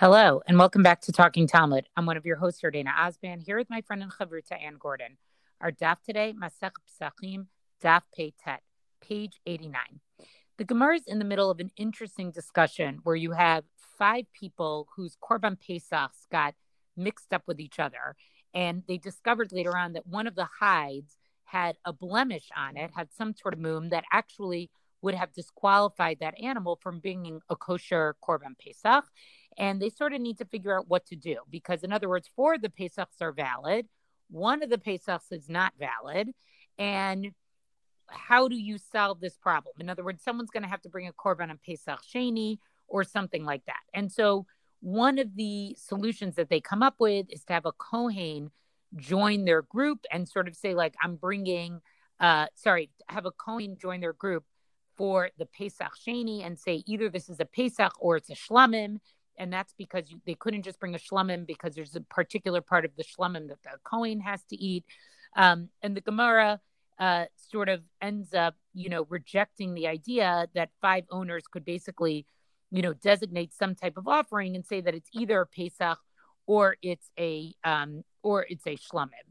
Hello, 0.00 0.40
and 0.46 0.58
welcome 0.58 0.82
back 0.82 1.02
to 1.02 1.12
Talking 1.12 1.46
Talmud. 1.46 1.86
I'm 1.94 2.06
one 2.06 2.16
of 2.16 2.24
your 2.24 2.36
hosts, 2.36 2.62
Yardaina 2.62 2.90
Osband, 2.98 3.44
here 3.44 3.58
with 3.58 3.68
my 3.68 3.82
friend 3.82 4.02
and 4.02 4.10
chavruta, 4.10 4.52
Anne 4.52 4.78
Gordon. 4.78 5.18
Our 5.60 5.70
daf 5.70 5.96
today, 6.02 6.32
Masech 6.32 6.72
Pesachim, 6.88 7.48
daf 7.84 8.00
Pei 8.16 8.32
Tet, 8.42 8.62
page 9.02 9.42
89. 9.44 10.00
The 10.56 10.64
Gemara 10.64 10.96
is 10.96 11.06
in 11.06 11.18
the 11.18 11.26
middle 11.26 11.50
of 11.50 11.60
an 11.60 11.70
interesting 11.76 12.30
discussion 12.30 13.00
where 13.02 13.14
you 13.14 13.32
have 13.32 13.64
five 13.98 14.24
people 14.32 14.88
whose 14.96 15.18
Korban 15.22 15.58
Pesachs 15.60 16.26
got 16.32 16.54
mixed 16.96 17.34
up 17.34 17.42
with 17.46 17.60
each 17.60 17.78
other. 17.78 18.16
And 18.54 18.82
they 18.88 18.96
discovered 18.96 19.52
later 19.52 19.76
on 19.76 19.92
that 19.92 20.06
one 20.06 20.26
of 20.26 20.34
the 20.34 20.48
hides 20.60 21.18
had 21.44 21.76
a 21.84 21.92
blemish 21.92 22.48
on 22.56 22.78
it, 22.78 22.90
had 22.96 23.12
some 23.12 23.34
sort 23.34 23.52
of 23.52 23.60
moon 23.60 23.90
that 23.90 24.04
actually 24.10 24.70
would 25.02 25.14
have 25.14 25.34
disqualified 25.34 26.20
that 26.20 26.40
animal 26.42 26.78
from 26.80 27.00
being 27.00 27.42
a 27.50 27.56
kosher 27.56 28.16
Korban 28.26 28.54
Pesach 28.58 29.04
and 29.58 29.80
they 29.80 29.90
sort 29.90 30.12
of 30.12 30.20
need 30.20 30.38
to 30.38 30.44
figure 30.44 30.76
out 30.76 30.88
what 30.88 31.06
to 31.06 31.16
do 31.16 31.36
because, 31.50 31.82
in 31.82 31.92
other 31.92 32.08
words, 32.08 32.30
four 32.34 32.54
of 32.54 32.62
the 32.62 32.68
Pesachs 32.68 33.20
are 33.20 33.32
valid, 33.32 33.86
one 34.30 34.62
of 34.62 34.70
the 34.70 34.78
Pesachs 34.78 35.32
is 35.32 35.48
not 35.48 35.72
valid, 35.78 36.30
and 36.78 37.32
how 38.08 38.48
do 38.48 38.56
you 38.56 38.78
solve 38.78 39.20
this 39.20 39.36
problem? 39.36 39.74
In 39.80 39.88
other 39.88 40.04
words, 40.04 40.22
someone's 40.22 40.50
going 40.50 40.62
to 40.62 40.68
have 40.68 40.82
to 40.82 40.88
bring 40.88 41.08
a 41.08 41.12
korban 41.12 41.50
on 41.50 41.58
Pesach 41.64 42.00
Sheni 42.02 42.58
or 42.88 43.04
something 43.04 43.44
like 43.44 43.64
that. 43.66 43.80
And 43.94 44.10
so, 44.10 44.46
one 44.80 45.18
of 45.18 45.36
the 45.36 45.76
solutions 45.78 46.36
that 46.36 46.48
they 46.48 46.60
come 46.60 46.82
up 46.82 46.94
with 46.98 47.26
is 47.28 47.44
to 47.44 47.52
have 47.52 47.66
a 47.66 47.72
Kohen 47.72 48.50
join 48.96 49.44
their 49.44 49.62
group 49.62 50.06
and 50.10 50.28
sort 50.28 50.48
of 50.48 50.56
say, 50.56 50.74
like, 50.74 50.94
I'm 51.02 51.16
bringing, 51.16 51.80
uh, 52.18 52.46
sorry, 52.54 52.90
have 53.08 53.26
a 53.26 53.30
Kohen 53.30 53.76
join 53.78 54.00
their 54.00 54.14
group 54.14 54.44
for 54.96 55.30
the 55.38 55.46
Pesach 55.46 55.92
Sheni 56.06 56.44
and 56.44 56.58
say 56.58 56.82
either 56.86 57.08
this 57.08 57.28
is 57.28 57.40
a 57.40 57.44
Pesach 57.44 57.92
or 57.98 58.16
it's 58.16 58.30
a 58.30 58.34
Shlamim 58.34 58.98
and 59.40 59.50
that's 59.50 59.74
because 59.78 60.10
you, 60.10 60.20
they 60.26 60.34
couldn't 60.34 60.62
just 60.62 60.78
bring 60.78 60.94
a 60.94 60.98
shlamim 60.98 61.46
because 61.46 61.74
there's 61.74 61.96
a 61.96 62.02
particular 62.02 62.60
part 62.60 62.84
of 62.84 62.90
the 62.96 63.02
shlamim 63.02 63.48
that 63.48 63.62
the 63.62 63.70
Kohen 63.82 64.20
has 64.20 64.44
to 64.50 64.56
eat. 64.56 64.84
Um, 65.34 65.70
and 65.82 65.96
the 65.96 66.02
Gemara 66.02 66.60
uh, 66.98 67.24
sort 67.50 67.70
of 67.70 67.80
ends 68.02 68.34
up, 68.34 68.54
you 68.74 68.90
know, 68.90 69.06
rejecting 69.08 69.72
the 69.72 69.86
idea 69.88 70.46
that 70.54 70.68
five 70.82 71.04
owners 71.10 71.44
could 71.50 71.64
basically, 71.64 72.26
you 72.70 72.82
know, 72.82 72.92
designate 72.92 73.54
some 73.54 73.74
type 73.74 73.96
of 73.96 74.06
offering 74.06 74.54
and 74.56 74.66
say 74.66 74.82
that 74.82 74.94
it's 74.94 75.08
either 75.14 75.40
a 75.40 75.46
Pesach 75.46 75.98
or 76.46 76.76
it's 76.82 77.10
a 77.18 77.54
um, 77.64 78.04
or 78.22 78.44
it's 78.48 78.66
a 78.66 78.76
shlamim. 78.76 79.26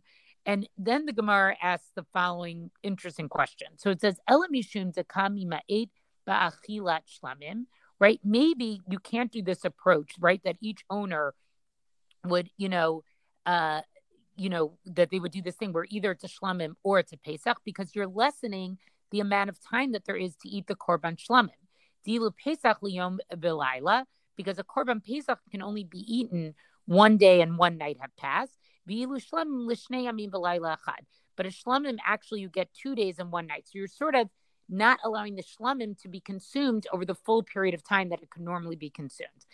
And 0.47 0.67
then 0.79 1.05
the 1.05 1.13
Gemara 1.13 1.55
asks 1.61 1.91
the 1.95 2.05
following 2.13 2.71
interesting 2.81 3.29
question. 3.29 3.67
So 3.77 3.91
it 3.91 4.01
says, 4.01 4.17
Elamishum 4.27 4.95
dekami 4.95 5.45
ma'et 5.45 5.89
ba'achilat 6.27 7.01
shlamim 7.05 7.65
right? 7.99 8.19
Maybe 8.23 8.81
you 8.89 8.99
can't 8.99 9.31
do 9.31 9.41
this 9.41 9.65
approach, 9.65 10.13
right? 10.19 10.41
That 10.43 10.57
each 10.61 10.83
owner 10.89 11.33
would, 12.25 12.49
you 12.57 12.69
know, 12.69 13.03
uh, 13.45 13.81
you 14.35 14.49
know, 14.49 14.77
that 14.85 15.09
they 15.09 15.19
would 15.19 15.31
do 15.31 15.41
this 15.41 15.55
thing 15.55 15.73
where 15.73 15.85
either 15.89 16.11
it's 16.11 16.23
a 16.23 16.27
shlamim 16.27 16.75
or 16.83 16.99
it's 16.99 17.11
a 17.11 17.17
pesach 17.17 17.57
because 17.65 17.93
you're 17.93 18.07
lessening 18.07 18.77
the 19.11 19.19
amount 19.19 19.49
of 19.49 19.57
time 19.61 19.91
that 19.91 20.05
there 20.05 20.15
is 20.15 20.35
to 20.37 20.49
eat 20.49 20.67
the 20.67 20.75
korban 20.75 21.17
shlamim. 21.17 21.49
Dilu 22.07 22.31
pesach 22.43 22.79
liyom 22.81 23.17
bilayla 23.33 24.05
because 24.37 24.57
a 24.59 24.63
korban 24.63 25.03
pesach 25.03 25.39
can 25.51 25.61
only 25.61 25.83
be 25.83 25.99
eaten 25.99 26.53
one 26.85 27.17
day 27.17 27.41
and 27.41 27.57
one 27.57 27.77
night 27.77 27.97
have 27.99 28.15
passed. 28.15 28.57
But 28.87 28.95
a 31.45 31.49
shlamim 31.49 31.97
actually 32.05 32.41
you 32.41 32.49
get 32.49 32.73
two 32.73 32.95
days 32.95 33.19
and 33.19 33.31
one 33.31 33.47
night. 33.47 33.65
So 33.67 33.71
you're 33.73 33.87
sort 33.87 34.15
of 34.15 34.29
not 34.69 34.99
allowing 35.03 35.35
the 35.35 35.43
shlamim 35.43 35.99
to 36.01 36.07
be 36.07 36.19
consumed 36.19 36.85
over 36.93 37.03
the 37.03 37.15
full 37.15 37.43
period 37.43 37.73
of 37.73 37.83
time 37.83 38.09
that 38.09 38.21
it 38.21 38.29
could 38.29 38.43
normally 38.43 38.75
be 38.75 38.89
consumed. 38.89 39.45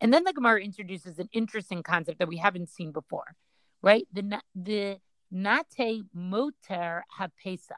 And 0.00 0.14
then 0.14 0.24
the 0.24 0.32
Gemara 0.32 0.62
introduces 0.62 1.18
an 1.18 1.28
interesting 1.32 1.82
concept 1.82 2.18
that 2.20 2.28
we 2.28 2.38
haven't 2.38 2.70
seen 2.70 2.92
before, 2.92 3.36
right? 3.82 4.06
The 4.12 4.40
the 4.54 4.98
nate 5.30 6.04
moter 6.16 7.02
ha-pesach, 7.10 7.76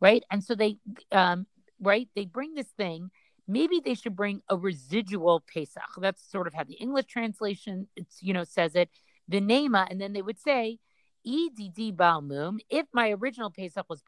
right? 0.00 0.24
And 0.30 0.42
so 0.42 0.54
they, 0.54 0.78
um, 1.12 1.46
right? 1.80 2.08
They 2.14 2.24
bring 2.24 2.54
this 2.54 2.68
thing. 2.76 3.10
Maybe 3.46 3.80
they 3.84 3.94
should 3.94 4.16
bring 4.16 4.42
a 4.48 4.56
residual 4.56 5.42
Pesach. 5.52 5.82
That's 5.98 6.22
sort 6.30 6.46
of 6.46 6.54
how 6.54 6.64
the 6.64 6.74
English 6.74 7.06
translation, 7.06 7.88
it's 7.96 8.22
you 8.22 8.32
know, 8.32 8.44
says 8.44 8.74
it. 8.74 8.88
The 9.28 9.40
nema, 9.40 9.86
and 9.90 10.00
then 10.00 10.12
they 10.12 10.22
would 10.22 10.38
say, 10.38 10.78
"Edd 11.26 11.58
balmum." 11.96 12.58
If 12.70 12.86
my 12.92 13.10
original 13.10 13.50
Pesach 13.50 13.86
was 13.88 14.02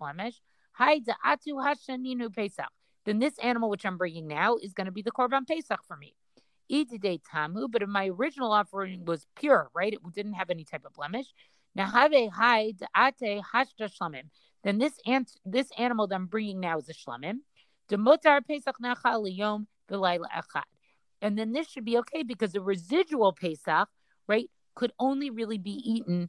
blemished, 0.79 2.35
Pesach. 2.35 2.67
Then 3.05 3.19
this 3.19 3.39
animal 3.39 3.69
which 3.69 3.85
I'm 3.85 3.99
bringing 3.99 4.29
now 4.29 4.57
is 4.57 4.73
going 4.73 4.87
to 4.87 4.93
be 4.93 5.03
the 5.03 5.11
Korban 5.11 5.47
Pesach 5.47 5.81
for 5.87 5.97
me. 5.97 6.15
Tamu, 7.31 7.69
but 7.69 7.83
if 7.83 7.89
my 7.89 8.09
original 8.09 8.53
offering 8.53 9.05
was 9.05 9.27
pure, 9.37 9.71
right? 9.75 9.93
It 9.93 10.01
didn't 10.15 10.35
have 10.35 10.51
any 10.51 10.65
type 10.65 10.85
of 10.87 10.95
blemish. 10.95 11.27
Now 11.75 11.87
have 11.87 12.13
a 12.13 12.31
ate 12.97 13.43
hashta 13.55 13.91
shlamim. 13.91 14.31
Then 14.63 14.79
this 14.79 14.95
ant, 15.07 15.33
this 15.45 15.69
animal 15.77 16.07
that 16.07 16.15
I'm 16.15 16.27
bringing 16.27 16.61
now 16.61 16.79
is 16.79 16.89
a 16.89 16.95
shlamim. 16.95 17.39
Demotar 17.91 18.47
Pesach 18.47 18.77
nachal 18.83 19.27
liyom 19.27 19.67
echad. 19.91 20.63
And 21.21 21.39
then 21.39 21.53
this 21.53 21.69
should 21.69 21.85
be 21.85 21.99
okay 21.99 22.23
because 22.23 22.53
the 22.53 22.61
residual 22.61 23.33
Pesach, 23.33 23.89
right, 24.27 24.51
could 24.75 24.93
only 24.99 25.31
really 25.31 25.59
be 25.59 25.73
eaten 25.85 26.29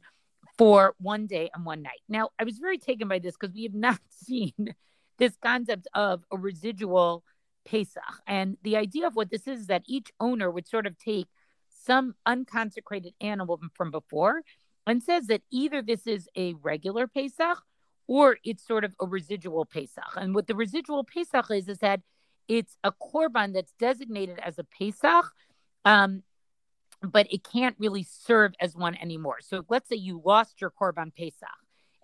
for 0.58 0.94
one 0.98 1.26
day 1.26 1.50
and 1.54 1.64
one 1.64 1.82
night. 1.82 2.00
Now, 2.08 2.30
I 2.38 2.44
was 2.44 2.58
very 2.58 2.78
taken 2.78 3.08
by 3.08 3.18
this 3.18 3.36
because 3.38 3.54
we 3.54 3.64
have 3.64 3.74
not 3.74 3.98
seen 4.08 4.74
this 5.18 5.36
concept 5.42 5.88
of 5.94 6.24
a 6.30 6.36
residual 6.36 7.24
Pesach. 7.64 8.02
And 8.26 8.56
the 8.62 8.76
idea 8.76 9.06
of 9.06 9.16
what 9.16 9.30
this 9.30 9.46
is 9.46 9.60
is 9.60 9.66
that 9.68 9.82
each 9.86 10.12
owner 10.20 10.50
would 10.50 10.68
sort 10.68 10.86
of 10.86 10.98
take 10.98 11.28
some 11.68 12.14
unconsecrated 12.26 13.14
animal 13.20 13.60
from 13.74 13.90
before 13.90 14.42
and 14.86 15.02
says 15.02 15.26
that 15.26 15.42
either 15.50 15.82
this 15.82 16.06
is 16.06 16.28
a 16.36 16.54
regular 16.54 17.06
Pesach 17.06 17.62
or 18.06 18.38
it's 18.44 18.66
sort 18.66 18.84
of 18.84 18.94
a 19.00 19.06
residual 19.06 19.64
Pesach. 19.64 20.16
And 20.16 20.34
what 20.34 20.46
the 20.46 20.54
residual 20.54 21.04
Pesach 21.04 21.50
is, 21.50 21.68
is 21.68 21.78
that 21.78 22.00
it's 22.48 22.76
a 22.84 22.92
korban 22.92 23.54
that's 23.54 23.72
designated 23.78 24.38
as 24.40 24.58
a 24.58 24.64
Pesach 24.64 25.32
um, 25.86 26.22
but 27.04 27.26
it 27.30 27.44
can't 27.44 27.76
really 27.78 28.02
serve 28.04 28.52
as 28.60 28.76
one 28.76 28.96
anymore. 28.96 29.38
So 29.40 29.64
let's 29.68 29.88
say 29.88 29.96
you 29.96 30.20
lost 30.24 30.60
your 30.60 30.70
Korban 30.70 31.14
Pesach 31.14 31.48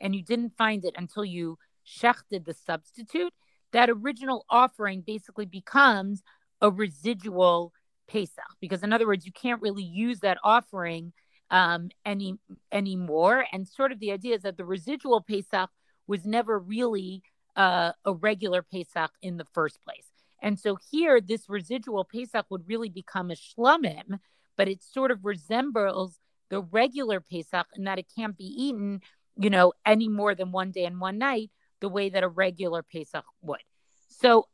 and 0.01 0.15
you 0.15 0.23
didn't 0.23 0.57
find 0.57 0.85
it 0.85 0.95
until 0.97 1.25
you 1.25 1.59
shechted 1.87 2.45
the 2.45 2.55
substitute. 2.55 3.33
That 3.73 3.91
original 3.91 4.45
offering 4.51 5.03
basically 5.07 5.47
becomes 5.47 6.23
a 6.61 6.71
residual 6.71 7.73
Pesach 8.09 8.57
because, 8.61 8.83
in 8.83 8.93
other 8.93 9.07
words, 9.07 9.25
you 9.25 9.33
can't 9.33 9.63
really 9.63 9.85
use 9.85 10.21
that 10.21 10.39
offering 10.43 11.13
um, 11.51 11.91
any 12.05 12.35
anymore. 12.73 13.45
And 13.53 13.67
sort 13.67 13.93
of 13.93 14.01
the 14.01 14.13
idea 14.13 14.37
is 14.37 14.43
that 14.43 14.57
the 14.57 14.65
residual 14.65 15.21
Pesach 15.21 15.71
was 16.07 16.25
never 16.25 16.59
really 16.59 17.23
uh, 17.57 17.93
a 18.05 18.13
regular 18.13 18.63
Pesach 18.63 19.11
in 19.23 19.37
the 19.37 19.47
first 19.53 19.83
place. 19.83 20.07
And 20.43 20.59
so 20.59 20.77
here, 20.91 21.21
this 21.21 21.49
residual 21.49 22.05
Pesach 22.05 22.47
would 22.51 22.67
really 22.67 22.89
become 22.89 23.31
a 23.31 23.35
shlamim, 23.35 24.19
but 24.61 24.69
it 24.69 24.83
sort 24.83 25.11
of 25.11 25.25
resembles 25.25 26.21
the 26.51 26.61
regular 26.61 27.19
Pesach 27.19 27.67
in 27.77 27.85
that 27.85 27.99
it 27.99 28.05
can't 28.15 28.37
be 28.37 28.45
eaten, 28.45 29.01
you 29.39 29.49
know, 29.49 29.73
any 29.87 30.07
more 30.07 30.35
than 30.35 30.53
one 30.53 30.71
day 30.71 30.85
and 30.85 31.01
one 31.01 31.17
night, 31.17 31.51
the 31.81 31.89
way 31.89 32.11
that 32.11 32.23
a 32.23 32.29
regular 32.29 32.83
Pesach 32.83 33.25
would. 33.41 33.63
So 34.09 34.49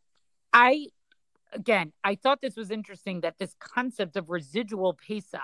I, 0.52 0.90
again, 1.52 1.92
I 2.04 2.14
thought 2.14 2.40
this 2.40 2.54
was 2.54 2.70
interesting 2.70 3.22
that 3.22 3.38
this 3.40 3.56
concept 3.58 4.14
of 4.14 4.30
residual 4.30 4.94
Pesach 4.94 5.40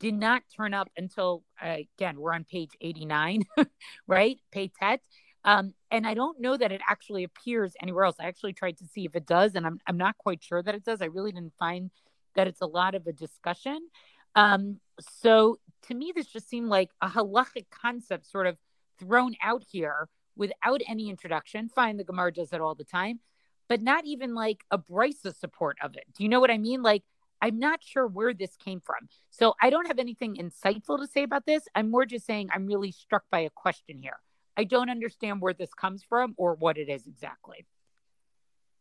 did 0.00 0.14
not 0.14 0.42
turn 0.56 0.74
up 0.74 0.90
until, 0.96 1.44
uh, 1.64 1.76
again, 1.96 2.18
we're 2.18 2.34
on 2.34 2.42
page 2.42 2.70
89, 2.80 3.44
right? 4.08 4.40
Peitet. 4.52 4.98
Um, 5.44 5.74
and 5.92 6.08
I 6.08 6.14
don't 6.14 6.40
know 6.40 6.56
that 6.56 6.72
it 6.72 6.80
actually 6.88 7.22
appears 7.22 7.74
anywhere 7.80 8.02
else. 8.02 8.16
I 8.18 8.24
actually 8.24 8.54
tried 8.54 8.78
to 8.78 8.84
see 8.84 9.04
if 9.04 9.14
it 9.14 9.26
does, 9.26 9.54
and 9.54 9.64
I'm, 9.64 9.78
I'm 9.86 9.96
not 9.96 10.18
quite 10.18 10.42
sure 10.42 10.60
that 10.60 10.74
it 10.74 10.82
does. 10.82 11.00
I 11.02 11.06
really 11.06 11.30
didn't 11.30 11.54
find 11.56 11.92
that 12.36 12.46
it's 12.46 12.60
a 12.60 12.66
lot 12.66 12.94
of 12.94 13.06
a 13.06 13.12
discussion. 13.12 13.80
Um, 14.34 14.80
so 15.20 15.58
to 15.88 15.94
me, 15.94 16.12
this 16.14 16.26
just 16.26 16.48
seemed 16.48 16.68
like 16.68 16.90
a 17.02 17.08
halachic 17.08 17.66
concept 17.70 18.30
sort 18.30 18.46
of 18.46 18.56
thrown 18.98 19.34
out 19.42 19.64
here 19.70 20.08
without 20.36 20.80
any 20.86 21.10
introduction. 21.10 21.68
Fine, 21.68 21.96
the 21.96 22.04
Gemara 22.04 22.32
does 22.32 22.52
it 22.52 22.60
all 22.60 22.74
the 22.74 22.84
time, 22.84 23.20
but 23.68 23.82
not 23.82 24.04
even 24.04 24.34
like 24.34 24.64
a 24.70 24.78
brisa 24.78 25.34
support 25.34 25.76
of 25.82 25.96
it. 25.96 26.04
Do 26.16 26.22
you 26.22 26.28
know 26.28 26.40
what 26.40 26.50
I 26.50 26.58
mean? 26.58 26.82
Like, 26.82 27.02
I'm 27.42 27.58
not 27.58 27.82
sure 27.82 28.06
where 28.06 28.32
this 28.32 28.56
came 28.56 28.80
from. 28.80 29.08
So 29.30 29.54
I 29.60 29.70
don't 29.70 29.86
have 29.86 29.98
anything 29.98 30.36
insightful 30.36 30.98
to 30.98 31.06
say 31.06 31.22
about 31.22 31.44
this. 31.44 31.68
I'm 31.74 31.90
more 31.90 32.06
just 32.06 32.26
saying 32.26 32.48
I'm 32.52 32.66
really 32.66 32.92
struck 32.92 33.24
by 33.30 33.40
a 33.40 33.50
question 33.50 33.98
here. 34.00 34.18
I 34.56 34.64
don't 34.64 34.88
understand 34.88 35.42
where 35.42 35.52
this 35.52 35.72
comes 35.74 36.02
from 36.02 36.34
or 36.38 36.54
what 36.54 36.78
it 36.78 36.88
is 36.88 37.06
exactly. 37.06 37.66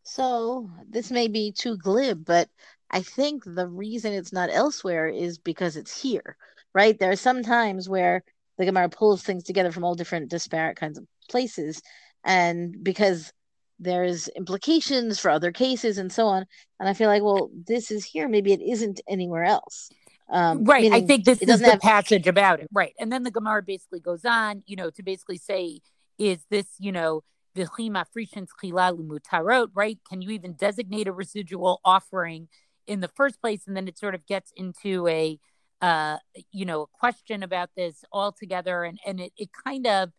So 0.04 0.70
this 0.88 1.12
may 1.12 1.28
be 1.28 1.52
too 1.52 1.78
glib, 1.78 2.24
but 2.24 2.48
I 2.92 3.02
think 3.02 3.44
the 3.46 3.68
reason 3.68 4.14
it's 4.14 4.34
not 4.34 4.50
elsewhere 4.52 5.08
is 5.08 5.38
because 5.38 5.76
it's 5.76 6.02
here, 6.02 6.38
right? 6.74 6.98
There 6.98 7.12
are 7.12 7.16
some 7.16 7.44
times 7.44 7.90
where 7.90 8.24
the 8.58 8.66
Gemara 8.66 8.90
pulls 8.90 9.24
things 9.24 9.44
together 9.44 9.72
from 9.72 9.84
all 9.84 9.96
different 9.96 10.30
disparate 10.30 10.78
kinds 10.78 10.98
of 10.98 11.06
places, 11.30 11.82
and 12.24 12.84
because 12.84 13.32
there's 13.80 14.28
implications 14.30 15.20
for 15.20 15.30
other 15.30 15.52
cases 15.52 15.98
and 15.98 16.12
so 16.12 16.28
on. 16.28 16.46
And 16.80 16.88
I 16.88 16.94
feel 16.94 17.10
like, 17.10 17.24
well, 17.24 17.50
this 17.68 17.92
is 17.92 18.06
here. 18.06 18.28
Maybe 18.28 18.54
it 18.54 18.62
isn't 18.62 19.02
anywhere 19.08 19.44
else. 19.44 19.90
Um, 20.30 20.64
right. 20.64 20.92
I 20.92 21.02
think 21.02 21.26
this 21.26 21.42
is 21.42 21.60
the 21.60 21.72
have... 21.72 21.82
passage 21.82 22.28
about 22.28 22.60
it. 22.62 22.68
Right. 22.72 22.94
And 23.00 23.12
then 23.12 23.24
the 23.24 23.32
Gemara 23.32 23.62
basically 23.62 24.00
goes 24.00 24.26
on, 24.26 24.64
you 24.66 24.76
know, 24.76 24.90
to 24.92 25.04
basically 25.04 25.38
say, 25.38 25.82
is 26.18 26.40
this, 26.50 26.66
you 26.80 26.92
know, 26.92 27.22
the 27.54 27.66
chima 27.66 28.06
frishins 28.16 28.48
chilalu 28.62 29.06
mutarot, 29.08 29.70
right? 29.74 30.00
Can 30.10 30.22
you 30.22 30.32
even 30.32 30.54
designate 30.54 31.08
a 31.08 31.12
residual 31.12 31.80
offering 31.86 32.48
in 32.88 33.00
the 33.02 33.08
first 33.08 33.42
place? 33.42 33.68
And 33.68 33.76
then 33.76 33.88
it 33.88 33.98
sort 33.98 34.16
of 34.16 34.26
gets 34.26 34.52
into 34.56 35.08
a, 35.08 35.40
uh, 35.82 36.18
you 36.52 36.66
know, 36.66 36.84
a 36.84 36.88
question 36.88 37.44
about 37.44 37.70
this 37.76 38.04
altogether. 38.12 38.84
And, 38.84 39.00
and 39.06 39.20
it, 39.20 39.34
it 39.38 39.50
kind 39.52 39.88
of 39.88 40.12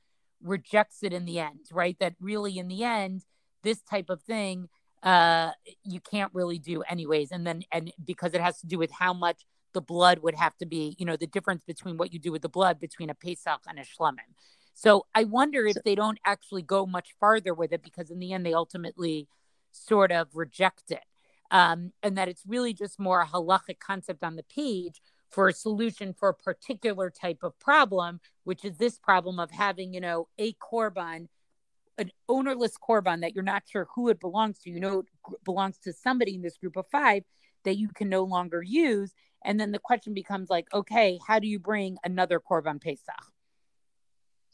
rejects 0.43 1.03
it 1.03 1.13
in 1.13 1.25
the 1.25 1.41
end, 1.41 1.67
right? 1.73 1.97
That 2.01 2.15
really 2.21 2.59
in 2.59 2.69
the 2.69 2.85
end, 2.85 3.23
this 3.63 3.83
type 3.83 4.11
of 4.11 4.23
thing, 4.23 4.69
uh, 5.03 5.53
you 5.85 6.01
can't 6.01 6.33
really 6.35 6.59
do 6.59 6.83
anyways. 6.83 7.31
And 7.31 7.47
then, 7.47 7.63
and 7.73 7.93
because 8.05 8.35
it 8.35 8.41
has 8.41 8.61
to 8.61 8.67
do 8.67 8.79
with 8.79 8.91
how 8.91 9.13
much 9.13 9.45
the 9.73 9.81
blood 9.81 10.21
would 10.21 10.35
have 10.35 10.57
to 10.57 10.67
be, 10.67 10.97
you 10.99 11.05
know, 11.05 11.17
the 11.17 11.27
difference 11.27 11.65
between 11.65 11.97
what 11.97 12.13
you 12.13 12.19
do 12.19 12.33
with 12.33 12.43
the 12.43 12.49
blood 12.49 12.81
between 12.81 13.11
a 13.11 13.15
Pesach 13.15 13.61
and 13.69 13.79
a 13.79 13.83
Shlamim. 13.83 14.33
So 14.73 15.07
I 15.15 15.25
wonder 15.25 15.67
if 15.67 15.77
they 15.85 15.95
don't 15.95 16.19
actually 16.25 16.63
go 16.63 16.87
much 16.87 17.15
farther 17.19 17.55
with 17.55 17.73
it 17.73 17.83
because 17.83 18.11
in 18.11 18.19
the 18.19 18.33
end 18.33 18.45
they 18.45 18.55
ultimately 18.55 19.29
sort 19.73 20.13
of 20.13 20.29
reject 20.35 20.91
it. 20.91 21.05
Um, 21.51 21.93
and 22.03 22.19
that 22.19 22.29
it's 22.29 22.43
really 22.47 22.75
just 22.75 22.99
more 22.99 23.21
a 23.21 23.27
halachic 23.27 23.79
concept 23.79 24.25
on 24.25 24.37
the 24.37 24.43
page 24.43 25.01
for 25.31 25.49
a 25.49 25.53
solution 25.53 26.13
for 26.13 26.29
a 26.31 26.35
particular 26.35 27.11
type 27.11 27.41
of 27.43 27.59
problem, 27.59 28.21
which 28.45 28.65
is 28.65 28.77
this 28.79 28.99
problem 28.99 29.39
of 29.39 29.51
having, 29.51 29.93
you 29.93 30.01
know, 30.01 30.29
a 30.39 30.53
korban, 30.55 31.29
an 31.99 32.11
ownerless 32.29 32.77
korban 32.79 33.21
that 33.21 33.35
you're 33.35 33.45
not 33.45 33.65
sure 33.67 33.87
who 33.95 34.09
it 34.09 34.21
belongs 34.21 34.59
to. 34.61 34.71
You 34.71 34.81
know, 34.81 35.01
it 35.01 35.45
belongs 35.45 35.79
to 35.79 35.93
somebody 35.93 36.35
in 36.35 36.43
this 36.43 36.57
group 36.57 36.77
of 36.77 36.87
five 36.91 37.23
that 37.65 37.77
you 37.77 37.89
can 37.89 38.09
no 38.09 38.25
longer 38.25 38.63
use. 38.63 39.13
And 39.45 39.61
then 39.61 39.73
the 39.73 39.79
question 39.79 40.15
becomes 40.15 40.49
like, 40.51 40.67
okay, 40.73 41.19
how 41.27 41.39
do 41.39 41.47
you 41.47 41.59
bring 41.59 41.99
another 42.05 42.41
korban 42.41 42.81
pesach? 42.81 43.15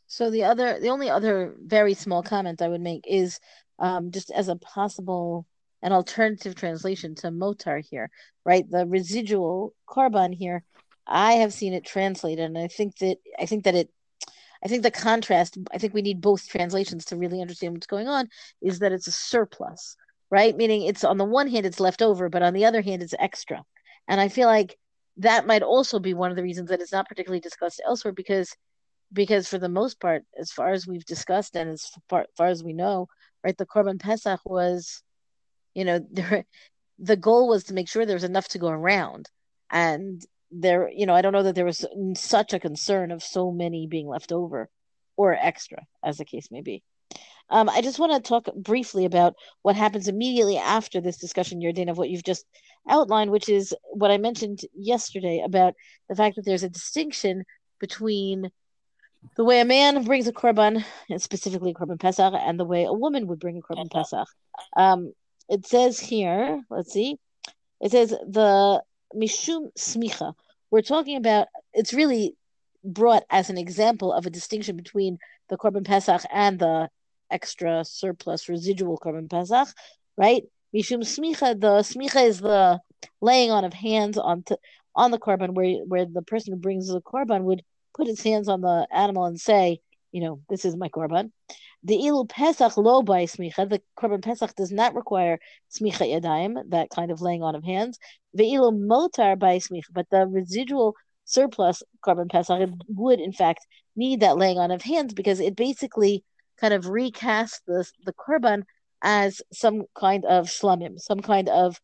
So 0.07 0.31
the 0.31 0.45
other, 0.45 0.79
the 0.79 0.89
only 0.89 1.09
other 1.09 1.55
very 1.59 1.95
small 1.95 2.23
comment 2.23 2.61
I 2.61 2.69
would 2.69 2.81
make 2.81 3.07
is 3.07 3.41
um, 3.79 4.11
just 4.11 4.31
as 4.31 4.49
a 4.49 4.57
possible 4.57 5.47
an 5.83 5.93
alternative 5.93 6.55
translation 6.55 7.15
to 7.17 7.29
motar 7.29 7.85
here, 7.85 8.11
right? 8.45 8.69
The 8.69 8.87
residual 8.87 9.75
korban 9.89 10.35
here, 10.35 10.65
I 11.07 11.35
have 11.35 11.53
seen 11.53 11.73
it 11.73 11.85
translated, 11.85 12.45
and 12.45 12.59
I 12.59 12.69
think 12.69 12.97
that 12.99 13.19
I 13.39 13.47
think 13.47 13.65
that 13.65 13.75
it, 13.75 13.91
I 14.65 14.69
think 14.69 14.83
the 14.83 14.91
contrast. 14.91 15.59
I 15.73 15.79
think 15.79 15.95
we 15.95 16.03
need 16.03 16.21
both 16.21 16.49
translations 16.49 17.07
to 17.07 17.17
really 17.17 17.41
understand 17.41 17.75
what's 17.75 17.87
going 17.87 18.09
on. 18.09 18.29
Is 18.61 18.79
that 18.79 18.93
it's 18.93 19.09
a 19.09 19.13
surplus, 19.13 19.97
right? 20.31 20.57
Meaning 20.57 20.83
it's 20.83 21.05
on 21.05 21.19
the 21.19 21.25
one 21.25 21.49
hand 21.49 21.67
it's 21.67 21.81
left 21.81 22.03
over, 22.03 22.29
but 22.29 22.43
on 22.43 22.55
the 22.55 22.65
other 22.65 22.83
hand 22.83 23.03
it's 23.03 23.15
extra, 23.19 23.65
and 24.09 24.21
I 24.21 24.29
feel 24.29 24.47
like 24.47 24.79
that 25.19 25.47
might 25.47 25.63
also 25.63 25.99
be 25.99 26.15
one 26.15 26.31
of 26.31 26.37
the 26.37 26.43
reasons 26.43 26.71
that 26.71 26.81
it's 26.81 26.93
not 26.93 27.09
particularly 27.09 27.41
discussed 27.41 27.83
elsewhere 27.85 28.13
because 28.13 28.57
because 29.13 29.49
for 29.49 29.59
the 29.59 29.69
most 29.69 30.01
part, 30.01 30.25
as 30.39 30.51
far 30.51 30.73
as 30.73 30.87
we've 30.87 31.05
discussed 31.05 31.57
and 31.57 31.71
as 31.71 31.91
far, 32.09 32.27
far 32.37 32.47
as 32.47 32.65
we 32.65 32.73
know, 32.73 33.09
right, 33.45 33.57
the 33.57 33.67
Korban 33.67 34.01
Pesach 34.01 34.41
was, 34.45 35.03
you 35.75 35.85
know, 35.85 36.05
there, 36.11 36.45
the 36.99 37.17
goal 37.17 37.49
was 37.49 37.65
to 37.65 37.75
make 37.75 37.89
sure 37.89 38.07
there 38.07 38.17
was 38.17 38.25
enough 38.25 38.49
to 38.49 38.59
go 38.59 38.69
around, 38.69 39.29
and 39.71 40.25
there, 40.51 40.91
you 40.91 41.07
know, 41.07 41.15
I 41.15 41.23
don't 41.23 41.33
know 41.33 41.45
that 41.45 41.55
there 41.55 41.65
was 41.65 41.85
such 42.15 42.53
a 42.53 42.61
concern 42.61 43.11
of 43.11 43.23
so 43.23 43.51
many 43.51 43.87
being 43.87 44.07
left 44.07 44.33
over 44.33 44.69
or 45.17 45.35
extra, 45.35 45.85
as 46.05 46.19
the 46.19 46.25
case 46.25 46.51
may 46.51 46.61
be. 46.61 46.83
Um, 47.51 47.69
I 47.69 47.83
just 47.83 47.99
want 47.99 48.13
to 48.13 48.29
talk 48.29 48.55
briefly 48.55 49.05
about 49.05 49.35
what 49.61 49.77
happens 49.77 50.09
immediately 50.09 50.57
after 50.57 51.01
this 51.01 51.19
discussion, 51.19 51.61
Yardaina, 51.61 51.91
of 51.91 51.99
what 51.99 52.09
you've 52.09 52.25
just 52.25 52.47
outlined, 52.89 53.31
which 53.31 53.49
is 53.49 53.75
what 53.93 54.11
I 54.11 54.17
mentioned 54.17 54.61
yesterday 54.75 55.43
about 55.45 55.75
the 56.09 56.17
fact 56.17 56.37
that 56.37 56.45
there's 56.45 56.63
a 56.63 56.71
distinction 56.71 57.45
between 57.79 58.51
the 59.37 59.45
way 59.45 59.61
a 59.61 59.65
man 59.65 60.03
brings 60.05 60.27
a 60.27 60.33
korban, 60.33 60.85
and 61.11 61.23
specifically 61.23 61.71
a 61.71 61.75
korban 61.75 62.01
pesach, 62.01 62.35
and 62.35 62.59
the 62.59 62.65
way 62.65 62.85
a 62.85 62.93
woman 62.93 63.27
would 63.27 63.39
bring 63.39 63.59
a 63.59 63.61
korban 63.61 63.91
pesach. 63.91 64.29
Um, 64.77 65.13
it 65.49 65.67
says 65.67 65.99
here, 65.99 66.63
let's 66.71 66.93
see, 66.93 67.19
it 67.81 67.91
says 67.91 68.11
the 68.11 68.83
mishum 69.15 69.73
smicha. 69.77 70.35
We're 70.71 70.83
talking 70.83 71.17
about. 71.17 71.49
It's 71.75 71.93
really 71.93 72.35
brought 72.85 73.25
as 73.31 73.51
an 73.51 73.59
example 73.59 74.13
of 74.13 74.27
a 74.27 74.31
distinction 74.31 74.77
between 74.77 75.19
the 75.49 75.57
korban 75.57 75.85
pesach 75.85 76.23
and 76.33 76.59
the 76.59 76.89
extra 77.31 77.85
surplus 77.85 78.49
residual 78.49 78.99
korban 78.99 79.29
pesach, 79.29 79.69
right? 80.17 80.45
Mishum 80.75 81.01
smicha. 81.01 81.61
The 81.61 81.83
smicha 81.83 82.27
is 82.27 82.41
the 82.41 82.81
laying 83.21 83.51
on 83.51 83.65
of 83.65 83.73
hands 83.73 84.17
on 84.19 84.43
to, 84.45 84.59
on 84.95 85.11
the 85.11 85.19
korban, 85.19 85.55
where 85.55 85.85
where 85.85 86.07
the 86.07 86.23
person 86.23 86.53
who 86.53 86.59
brings 86.59 86.89
the 86.89 87.01
korban 87.01 87.43
would 87.43 87.63
put 87.95 88.07
his 88.07 88.23
hands 88.23 88.49
on 88.49 88.61
the 88.61 88.87
animal 88.91 89.27
and 89.27 89.41
say, 89.41 89.81
you 90.13 90.21
know, 90.21 90.41
this 90.49 90.65
is 90.65 90.77
my 90.77 90.89
korban. 90.89 91.33
The 91.83 91.97
ilu 91.97 92.27
pesach 92.27 92.77
lo 92.77 93.03
by 93.03 93.25
smicha. 93.25 93.69
The 93.69 93.83
korban 93.99 94.23
pesach 94.23 94.55
does 94.55 94.71
not 94.71 94.95
require 94.95 95.39
smicha 95.71 96.07
yadayim, 96.09 96.71
that 96.71 96.91
kind 96.91 97.11
of 97.11 97.21
laying 97.21 97.43
on 97.43 97.55
of 97.55 97.65
hands. 97.65 97.99
The 98.35 98.45
ilu 98.45 98.71
motar 98.71 99.39
by 99.39 99.57
smicha, 99.59 99.91
but 99.93 100.07
the 100.11 100.27
residual 100.27 100.95
surplus 101.25 101.83
korban 102.05 102.31
pesach 102.31 102.69
would 102.89 103.21
in 103.21 103.33
fact 103.33 103.67
need 103.97 104.21
that 104.21 104.37
laying 104.37 104.59
on 104.59 104.71
of 104.71 104.83
hands 104.83 105.15
because 105.15 105.41
it 105.41 105.57
basically 105.57 106.25
kind 106.61 106.75
of 106.75 106.89
recast 106.89 107.63
the 107.67 107.85
the 108.05 108.13
korban 108.13 108.63
as 109.03 109.43
some 109.53 109.83
kind 109.99 110.25
of 110.25 110.47
shlamim, 110.47 110.99
some 110.99 111.21
kind 111.21 111.49
of 111.49 111.81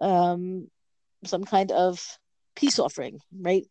um, 0.00 0.68
some 1.24 1.44
kind 1.44 1.70
of 1.72 2.00
peace 2.56 2.78
offering, 2.78 3.18
right? 3.38 3.66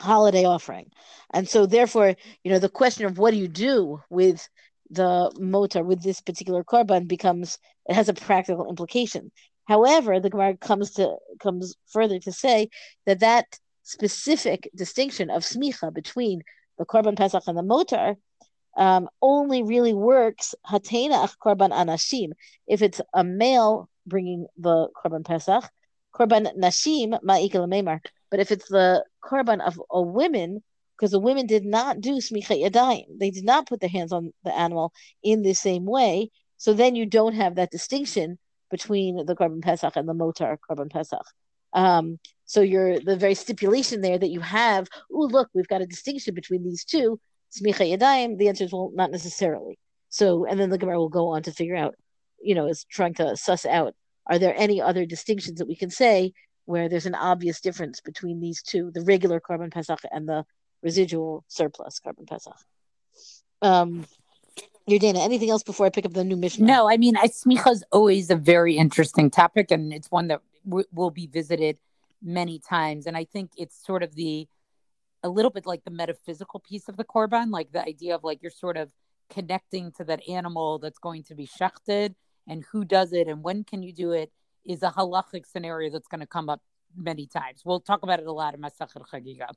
Holiday 0.00 0.44
offering. 0.44 0.90
And 1.32 1.48
so 1.48 1.66
therefore, 1.66 2.14
you 2.44 2.50
know, 2.50 2.58
the 2.58 2.68
question 2.68 3.06
of 3.06 3.18
what 3.18 3.32
do 3.32 3.38
you 3.38 3.48
do 3.48 4.00
with 4.10 4.48
the 4.90 5.32
motor 5.38 5.82
with 5.82 6.02
this 6.02 6.20
particular 6.20 6.62
korban 6.62 7.08
becomes 7.08 7.58
it 7.86 7.94
has 7.94 8.08
a 8.08 8.14
practical 8.14 8.68
implication. 8.68 9.32
However, 9.64 10.20
the 10.20 10.30
Gemara 10.30 10.56
comes 10.56 10.92
to 10.92 11.16
comes 11.40 11.74
further 11.90 12.18
to 12.20 12.32
say 12.32 12.68
that 13.06 13.20
that 13.20 13.46
specific 13.82 14.68
distinction 14.74 15.30
of 15.30 15.42
smicha 15.42 15.92
between 15.92 16.42
the 16.78 16.84
korban 16.84 17.16
pesach 17.16 17.44
and 17.46 17.56
the 17.56 17.62
motor 17.62 18.16
um, 18.76 19.08
only 19.20 19.62
really 19.62 19.92
works 19.92 20.54
hatena 20.66 21.28
korban 21.44 21.70
anashim 21.70 22.30
if 22.66 22.80
it's 22.82 23.00
a 23.12 23.24
male 23.24 23.88
bringing 24.06 24.46
the 24.56 24.88
korban 24.96 25.24
pesach 25.24 25.64
korban 26.14 26.56
nashim 26.56 27.18
ma'ikal 27.22 27.68
memar 27.68 28.00
but 28.32 28.40
if 28.40 28.50
it's 28.50 28.66
the 28.68 29.04
korban 29.22 29.60
of 29.60 29.78
a 29.90 30.00
woman, 30.00 30.62
because 30.96 31.10
the 31.10 31.18
women 31.18 31.46
did 31.46 31.66
not 31.66 32.00
do 32.00 32.14
smicha 32.14 32.58
yadayim, 32.58 33.04
they 33.20 33.30
did 33.30 33.44
not 33.44 33.66
put 33.66 33.80
their 33.80 33.90
hands 33.90 34.10
on 34.10 34.32
the 34.42 34.56
animal 34.56 34.90
in 35.22 35.42
the 35.42 35.52
same 35.52 35.84
way. 35.84 36.30
So 36.56 36.72
then 36.72 36.96
you 36.96 37.04
don't 37.04 37.34
have 37.34 37.56
that 37.56 37.70
distinction 37.70 38.38
between 38.70 39.26
the 39.26 39.36
korban 39.36 39.60
pesach 39.60 39.96
and 39.96 40.08
the 40.08 40.14
motar 40.14 40.56
korban 40.66 40.90
pesach. 40.90 41.26
Um, 41.74 42.18
so 42.46 42.62
you're 42.62 42.98
the 43.00 43.16
very 43.16 43.34
stipulation 43.34 44.00
there 44.00 44.18
that 44.18 44.30
you 44.30 44.40
have. 44.40 44.88
Oh, 45.12 45.28
look, 45.30 45.50
we've 45.52 45.68
got 45.68 45.82
a 45.82 45.86
distinction 45.86 46.34
between 46.34 46.64
these 46.64 46.86
two. 46.86 47.20
Smicha 47.54 47.86
yadayim. 47.86 48.38
The 48.38 48.48
answer 48.48 48.64
is 48.64 48.72
well, 48.72 48.92
not 48.94 49.10
necessarily. 49.10 49.78
So, 50.08 50.46
and 50.46 50.58
then 50.58 50.70
the 50.70 50.78
Gemara 50.78 50.98
will 50.98 51.10
go 51.10 51.28
on 51.28 51.42
to 51.42 51.52
figure 51.52 51.76
out, 51.76 51.96
you 52.40 52.54
know, 52.54 52.66
is 52.66 52.86
trying 52.90 53.12
to 53.14 53.36
suss 53.36 53.66
out 53.66 53.94
are 54.26 54.38
there 54.38 54.54
any 54.56 54.80
other 54.80 55.04
distinctions 55.04 55.58
that 55.58 55.66
we 55.66 55.76
can 55.76 55.90
say 55.90 56.32
where 56.64 56.88
there's 56.88 57.06
an 57.06 57.14
obvious 57.14 57.60
difference 57.60 58.00
between 58.00 58.40
these 58.40 58.62
two, 58.62 58.90
the 58.92 59.02
regular 59.02 59.40
korban 59.40 59.72
pesach 59.72 60.00
and 60.10 60.28
the 60.28 60.44
residual 60.82 61.44
surplus 61.48 62.00
korban 62.04 62.26
pesach. 62.26 62.56
Um, 63.60 64.06
Yardaina. 64.88 65.24
anything 65.24 65.50
else 65.50 65.62
before 65.62 65.86
I 65.86 65.90
pick 65.90 66.04
up 66.04 66.12
the 66.12 66.24
new 66.24 66.36
mission? 66.36 66.66
No, 66.66 66.90
I 66.90 66.96
mean, 66.96 67.14
smicha 67.14 67.70
is 67.70 67.84
always 67.92 68.30
a 68.30 68.36
very 68.36 68.76
interesting 68.76 69.30
topic, 69.30 69.70
and 69.70 69.92
it's 69.92 70.10
one 70.10 70.28
that 70.28 70.40
w- 70.68 70.86
will 70.92 71.10
be 71.10 71.26
visited 71.26 71.78
many 72.22 72.58
times. 72.58 73.06
And 73.06 73.16
I 73.16 73.24
think 73.24 73.50
it's 73.56 73.84
sort 73.84 74.02
of 74.02 74.14
the 74.14 74.48
a 75.24 75.28
little 75.28 75.52
bit 75.52 75.66
like 75.66 75.84
the 75.84 75.90
metaphysical 75.92 76.58
piece 76.58 76.88
of 76.88 76.96
the 76.96 77.04
korban, 77.04 77.52
like 77.52 77.70
the 77.70 77.84
idea 77.84 78.16
of 78.16 78.24
like 78.24 78.42
you're 78.42 78.50
sort 78.50 78.76
of 78.76 78.90
connecting 79.30 79.92
to 79.92 80.04
that 80.04 80.28
animal 80.28 80.78
that's 80.78 80.98
going 80.98 81.22
to 81.24 81.34
be 81.34 81.46
shechted 81.46 82.14
and 82.46 82.64
who 82.70 82.84
does 82.84 83.12
it 83.12 83.28
and 83.28 83.42
when 83.42 83.64
can 83.64 83.82
you 83.82 83.92
do 83.92 84.12
it 84.12 84.30
is 84.64 84.82
a 84.82 84.90
halachic 84.90 85.46
scenario 85.46 85.90
that's 85.90 86.08
going 86.08 86.20
to 86.20 86.26
come 86.26 86.48
up 86.48 86.60
many 86.96 87.26
times. 87.26 87.62
We'll 87.64 87.80
talk 87.80 88.02
about 88.02 88.20
it 88.20 88.26
a 88.26 88.32
lot 88.32 88.54
in 88.54 88.60
Masachet 88.60 89.02
Chagiga. 89.12 89.48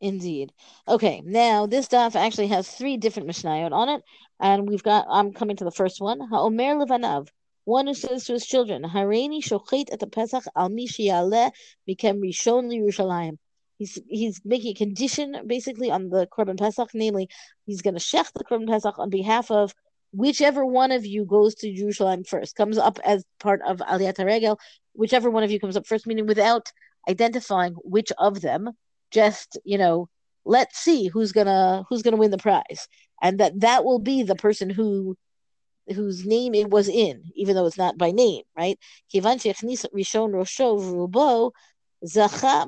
Indeed. 0.00 0.52
Okay, 0.86 1.22
now 1.24 1.66
this 1.66 1.88
daf 1.88 2.14
actually 2.14 2.48
has 2.48 2.68
three 2.68 2.96
different 2.96 3.28
mishnayot 3.28 3.72
on 3.72 3.88
it, 3.88 4.02
and 4.40 4.68
we've 4.68 4.82
got. 4.82 5.06
I'm 5.08 5.32
coming 5.32 5.56
to 5.56 5.64
the 5.64 5.70
first 5.70 6.00
one. 6.00 6.20
Ha'omer 6.20 6.74
levanav, 6.74 7.28
one 7.64 7.86
who 7.86 7.94
says 7.94 8.24
to 8.24 8.32
his 8.34 8.44
children, 8.44 8.82
"Hareini 8.82 9.42
shochet 9.42 9.92
at 9.92 10.00
the 10.00 10.06
Pesach 10.06 10.44
al 10.56 10.68
mi 10.68 10.88
mikem 10.88 11.66
rishon 11.88 12.68
liyushalayim." 12.68 13.38
He's 13.78 13.98
he's 14.08 14.40
making 14.44 14.72
a 14.72 14.74
condition 14.74 15.36
basically 15.46 15.90
on 15.90 16.08
the 16.08 16.26
korban 16.26 16.58
pesach, 16.58 16.90
namely, 16.94 17.28
he's 17.66 17.82
going 17.82 17.94
to 17.94 18.00
shech 18.00 18.32
the 18.32 18.44
korban 18.44 18.68
pesach 18.68 18.98
on 18.98 19.10
behalf 19.10 19.50
of 19.50 19.74
whichever 20.14 20.64
one 20.64 20.92
of 20.92 21.04
you 21.04 21.24
goes 21.24 21.54
to 21.56 21.74
Jerusalem 21.74 22.24
first, 22.24 22.54
comes 22.56 22.78
up 22.78 22.98
as 23.04 23.24
part 23.40 23.60
of 23.66 23.78
Aliyat 23.78 24.24
Regel, 24.24 24.58
whichever 24.94 25.30
one 25.30 25.42
of 25.42 25.50
you 25.50 25.58
comes 25.58 25.76
up 25.76 25.86
first, 25.86 26.06
meaning 26.06 26.26
without 26.26 26.70
identifying 27.08 27.74
which 27.82 28.12
of 28.18 28.40
them, 28.40 28.70
just, 29.10 29.58
you 29.64 29.78
know, 29.78 30.08
let's 30.44 30.78
see 30.78 31.08
who's 31.08 31.32
gonna 31.32 31.84
who's 31.88 32.02
gonna 32.02 32.16
win 32.16 32.30
the 32.30 32.38
prize. 32.38 32.88
And 33.22 33.38
that 33.40 33.60
that 33.60 33.84
will 33.84 33.98
be 33.98 34.22
the 34.22 34.36
person 34.36 34.70
who 34.70 35.16
whose 35.94 36.24
name 36.24 36.54
it 36.54 36.70
was 36.70 36.88
in, 36.88 37.24
even 37.34 37.54
though 37.54 37.66
it's 37.66 37.78
not 37.78 37.98
by 37.98 38.10
name, 38.10 38.42
right? 38.56 38.78
Rishon 39.12 40.30
Rosho 40.32 40.80
Rubo 40.80 41.52
Zacha 42.04 42.66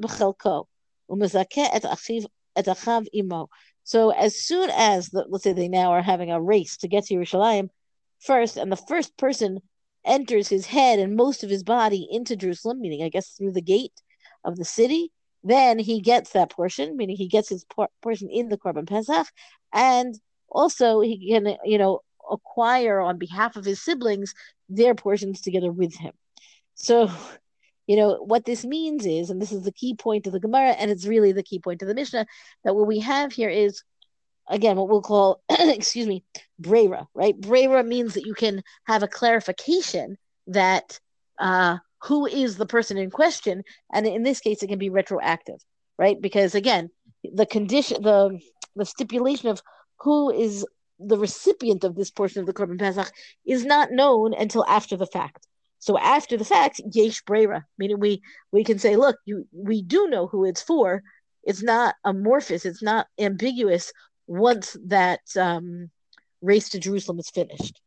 et 1.73 1.83
Achiv 1.83 2.26
et 2.57 2.65
Achav 2.67 3.07
Imo. 3.15 3.49
So 3.87 4.11
as 4.11 4.35
soon 4.35 4.69
as, 4.75 5.11
the, 5.11 5.25
let's 5.28 5.45
say 5.45 5.52
they 5.52 5.69
now 5.69 5.93
are 5.93 6.02
having 6.02 6.33
a 6.33 6.43
race 6.43 6.76
to 6.78 6.88
get 6.88 7.05
to 7.05 7.14
Yerushalayim 7.14 7.69
first, 8.19 8.57
and 8.57 8.71
the 8.71 8.76
first 8.76 9.16
person 9.16 9.61
enters 10.05 10.49
his 10.49 10.66
head 10.66 10.99
and 10.99 11.14
most 11.14 11.45
of 11.45 11.50
his 11.50 11.62
body 11.62 12.07
into 12.11 12.35
Jerusalem, 12.35 12.81
meaning 12.81 13.05
I 13.05 13.11
guess 13.11 13.28
through 13.28 13.52
the 13.52 13.62
gate 13.62 13.93
of 14.45 14.57
the 14.57 14.64
city, 14.64 15.12
then 15.45 15.78
he 15.78 16.00
gets 16.00 16.31
that 16.31 16.50
portion, 16.50 16.97
meaning 16.97 17.14
he 17.14 17.28
gets 17.28 17.49
his 17.49 17.64
por- 17.64 17.88
portion 18.02 18.28
in 18.28 18.49
the 18.49 18.59
Korban 18.59 18.88
Pesach, 18.88 19.28
and 19.73 20.19
also 20.49 21.00
he 21.00 21.31
can, 21.31 21.57
you 21.64 21.78
know, 21.78 22.00
acquire 22.28 22.99
on 23.00 23.19
behalf 23.19 23.55
of 23.55 23.64
his 23.64 23.81
siblings 23.81 24.35
their 24.69 24.97
portions 24.97 25.40
together 25.40 25.71
with 25.71 25.95
him. 25.95 26.12
So, 26.75 27.09
you 27.87 27.97
know, 27.97 28.16
what 28.25 28.45
this 28.45 28.64
means 28.64 29.07
is, 29.07 29.31
and 29.31 29.40
this 29.40 29.52
is 29.52 29.62
the 29.62 29.73
key 29.73 29.95
point 29.95 30.26
of 30.26 30.33
the 30.33 30.40
Gemara, 30.40 30.71
and 30.71 30.90
it's 30.90 31.07
really 31.07 31.33
the 31.33 31.43
key 31.43 31.59
point 31.59 31.83
of 31.83 31.88
the 31.88 31.95
Mishnah, 31.95 32.26
that 32.64 32.75
what 32.75 32.87
we 32.87 33.00
have 33.00 33.33
here 33.33 33.49
is, 33.49 33.83
again, 34.49 34.76
what 34.76 34.88
we'll 34.88 35.02
call, 35.02 35.40
excuse 35.50 36.07
me, 36.07 36.25
brera, 36.59 37.07
right? 37.14 37.38
Brera 37.40 37.85
means 37.85 38.14
that 38.14 38.26
you 38.26 38.35
can 38.35 38.62
have 38.87 39.02
a 39.02 39.09
clarification 39.09 40.16
that 40.49 40.99
uh, 41.38 41.78
who 42.02 42.26
is 42.26 42.57
the 42.57 42.66
person 42.66 42.97
in 42.97 43.11
question, 43.11 43.62
and 43.93 44.07
in 44.07 44.23
this 44.23 44.40
case, 44.40 44.62
it 44.62 44.69
can 44.69 44.78
be 44.78 44.90
retroactive, 44.90 45.61
right? 45.99 46.21
Because 46.21 46.55
again, 46.55 46.90
the 47.25 47.47
condition, 47.47 48.02
the 48.02 48.38
the 48.75 48.85
stipulation 48.85 49.49
of 49.49 49.62
who 50.00 50.31
is 50.31 50.66
the 50.99 51.19
recipient 51.19 51.85
of 51.85 51.95
this 51.95 52.11
portion 52.11 52.40
of 52.40 52.47
the 52.47 52.52
Korban 52.52 52.78
Pesach 52.78 53.11
is 53.47 53.64
not 53.64 53.90
known 53.90 54.35
until 54.35 54.64
after 54.66 54.97
the 54.97 55.07
fact. 55.07 55.47
So 55.87 55.97
after 55.97 56.37
the 56.37 56.45
fact, 56.45 56.81
yesh 56.90 57.23
brera, 57.23 57.64
meaning 57.78 58.00
we 58.00 58.21
we 58.50 58.64
can 58.64 58.81
say, 58.81 58.97
look, 58.97 59.19
you 59.25 59.47
we 59.52 59.83
do 59.83 60.09
know 60.09 60.26
who 60.26 60.45
it's 60.45 60.61
for. 60.61 61.05
It's 61.45 61.62
not 61.62 61.95
amorphous. 62.05 62.64
It's 62.64 62.83
not 62.83 63.07
ambiguous. 63.21 63.93
Once 64.26 64.76
that 64.87 65.21
um, 65.37 65.90
race 66.43 66.71
to 66.71 66.81
Jerusalem 66.81 67.21
is 67.21 67.31
finished. 67.31 67.81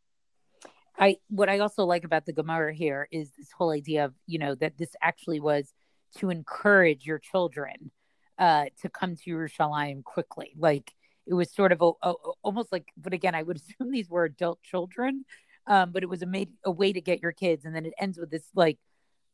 I 0.98 1.18
what 1.28 1.50
I 1.50 1.60
also 1.60 1.84
like 1.84 2.06
about 2.06 2.26
the 2.26 2.32
Gemara 2.32 2.74
here 2.74 3.10
is 3.12 3.32
this 3.38 3.52
whole 3.52 3.72
idea 3.72 4.06
of 4.06 4.14
you 4.28 4.40
know 4.40 4.56
that 4.56 4.78
this 4.78 4.96
actually 5.02 5.42
was 5.42 5.74
to 6.20 6.30
encourage 6.30 7.06
your 7.06 7.20
children 7.20 7.92
uh, 8.38 8.68
to 8.82 8.88
come 8.88 9.18
to 9.18 9.30
Yerushalayim 9.30 10.06
quickly. 10.06 10.54
Like 10.58 10.90
it 11.28 11.34
was 11.34 11.52
sort 11.52 11.74
of 11.74 11.82
a, 11.82 11.92
a, 12.02 12.14
almost 12.44 12.72
like, 12.72 12.86
but 12.96 13.12
again, 13.12 13.36
I 13.36 13.44
would 13.44 13.58
assume 13.62 13.92
these 13.92 14.10
were 14.10 14.24
adult 14.24 14.64
children 14.64 15.26
um, 15.70 15.92
but 15.92 16.02
it 16.04 16.10
was 16.10 16.24
a 16.24 16.26
made 16.26 16.50
a 16.66 16.72
way 16.72 16.92
to 16.92 17.00
get 17.00 17.22
your 17.22 17.32
kids, 17.32 17.64
and 17.64 17.76
then 17.76 17.86
it 17.86 17.94
ends 18.00 18.18
with 18.18 18.32
this 18.32 18.48
like, 18.56 18.80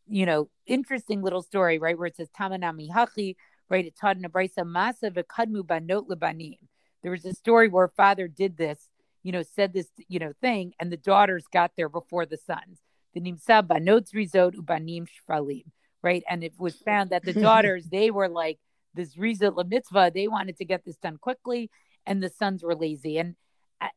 you 0.06 0.26
know, 0.26 0.50
interesting 0.68 1.24
little 1.24 1.42
story, 1.42 1.80
right, 1.80 1.98
where 1.98 2.08
it 2.08 2.18
says 2.18 2.30
Tamanami 2.38 2.92
Hachi, 2.92 3.38
right? 3.70 3.86
It 3.86 3.96
taught 3.96 4.18
in 4.18 4.26
a 4.26 4.30
brisa 4.30 4.60
masa 4.60 5.10
v'kadmu 5.10 5.66
banot 5.66 6.08
lebanim. 6.10 6.60
There 7.02 7.12
was 7.12 7.26
a 7.26 7.34
story 7.34 7.70
where 7.70 7.86
a 7.86 7.90
father 7.90 8.28
did 8.28 8.58
this, 8.58 8.90
you 9.24 9.32
know, 9.32 9.44
said 9.44 9.74
this, 9.74 9.88
you 10.10 10.20
know, 10.20 10.34
thing, 10.42 10.74
and 10.80 10.92
the 10.92 10.98
daughters 10.98 11.46
got 11.52 11.72
there 11.78 11.90
before 11.90 12.26
the 12.26 12.38
sons. 12.38 12.82
The 13.14 13.22
nimsa 13.22 13.66
banot 13.66 14.10
rizot 14.14 14.56
ubanim 14.56 15.08
shvalim, 15.08 15.66
right? 16.04 16.24
And 16.30 16.44
it 16.44 16.54
was 16.60 16.76
found 16.76 17.12
that 17.12 17.24
the 17.24 17.34
daughters 17.48 17.86
they 17.86 18.12
were 18.12 18.28
like 18.28 18.60
this 18.94 19.18
rizot 19.18 19.56
mitzvah, 19.70 20.12
they 20.14 20.28
wanted 20.28 20.58
to 20.58 20.66
get 20.66 20.84
this 20.84 20.98
done 20.98 21.18
quickly, 21.18 21.72
and 22.06 22.22
the 22.22 22.30
sons 22.30 22.62
were 22.62 22.76
lazy. 22.76 23.18
And 23.20 23.36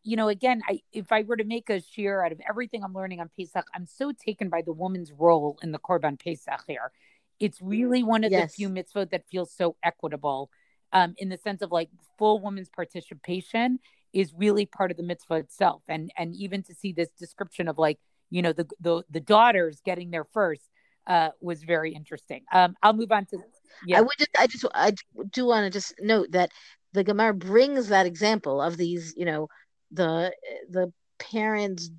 you 0.02 0.16
know, 0.16 0.28
again, 0.28 0.62
I 0.68 0.80
if 0.92 1.12
I 1.12 1.22
were 1.22 1.36
to 1.36 1.44
make 1.44 1.70
a 1.70 1.80
share 1.80 2.24
out 2.24 2.32
of 2.32 2.40
everything 2.48 2.82
I'm 2.82 2.94
learning 2.94 3.20
on 3.20 3.30
Pesach, 3.38 3.64
I'm 3.74 3.86
so 3.86 4.12
taken 4.12 4.48
by 4.48 4.62
the 4.62 4.72
woman's 4.72 5.12
role 5.12 5.58
in 5.62 5.72
the 5.72 5.78
Korban 5.78 6.22
Pesach 6.22 6.62
here. 6.66 6.90
It's 7.40 7.60
really 7.62 8.02
one 8.02 8.24
of 8.24 8.32
yes. 8.32 8.50
the 8.50 8.56
few 8.56 8.68
mitzvot 8.68 9.10
that 9.10 9.24
feels 9.30 9.52
so 9.52 9.76
equitable, 9.82 10.50
um, 10.92 11.14
in 11.18 11.28
the 11.28 11.38
sense 11.38 11.62
of 11.62 11.70
like 11.70 11.90
full 12.18 12.40
woman's 12.40 12.68
participation 12.68 13.78
is 14.12 14.32
really 14.36 14.66
part 14.66 14.90
of 14.90 14.96
the 14.96 15.02
mitzvah 15.02 15.34
itself, 15.34 15.82
and 15.88 16.10
and 16.16 16.34
even 16.34 16.62
to 16.64 16.74
see 16.74 16.92
this 16.92 17.10
description 17.18 17.68
of 17.68 17.78
like 17.78 17.98
you 18.30 18.42
know 18.42 18.52
the 18.52 18.66
the, 18.80 19.02
the 19.10 19.20
daughters 19.20 19.80
getting 19.84 20.10
there 20.10 20.26
first 20.32 20.68
uh, 21.06 21.30
was 21.40 21.62
very 21.62 21.94
interesting. 21.94 22.44
Um, 22.52 22.76
I'll 22.82 22.92
move 22.92 23.10
on 23.12 23.26
to. 23.26 23.38
Yeah. 23.86 23.98
I 23.98 24.00
would 24.02 24.18
just, 24.18 24.30
I 24.38 24.46
just, 24.46 24.64
I 24.74 24.92
do 25.30 25.46
want 25.46 25.64
to 25.64 25.70
just 25.70 25.94
note 26.00 26.32
that 26.32 26.50
the 26.92 27.04
Gemara 27.04 27.34
brings 27.34 27.88
that 27.88 28.06
example 28.06 28.60
of 28.60 28.76
these, 28.76 29.14
you 29.16 29.24
know, 29.24 29.48
the 29.90 30.32
the 30.70 30.92
parents 31.18 31.90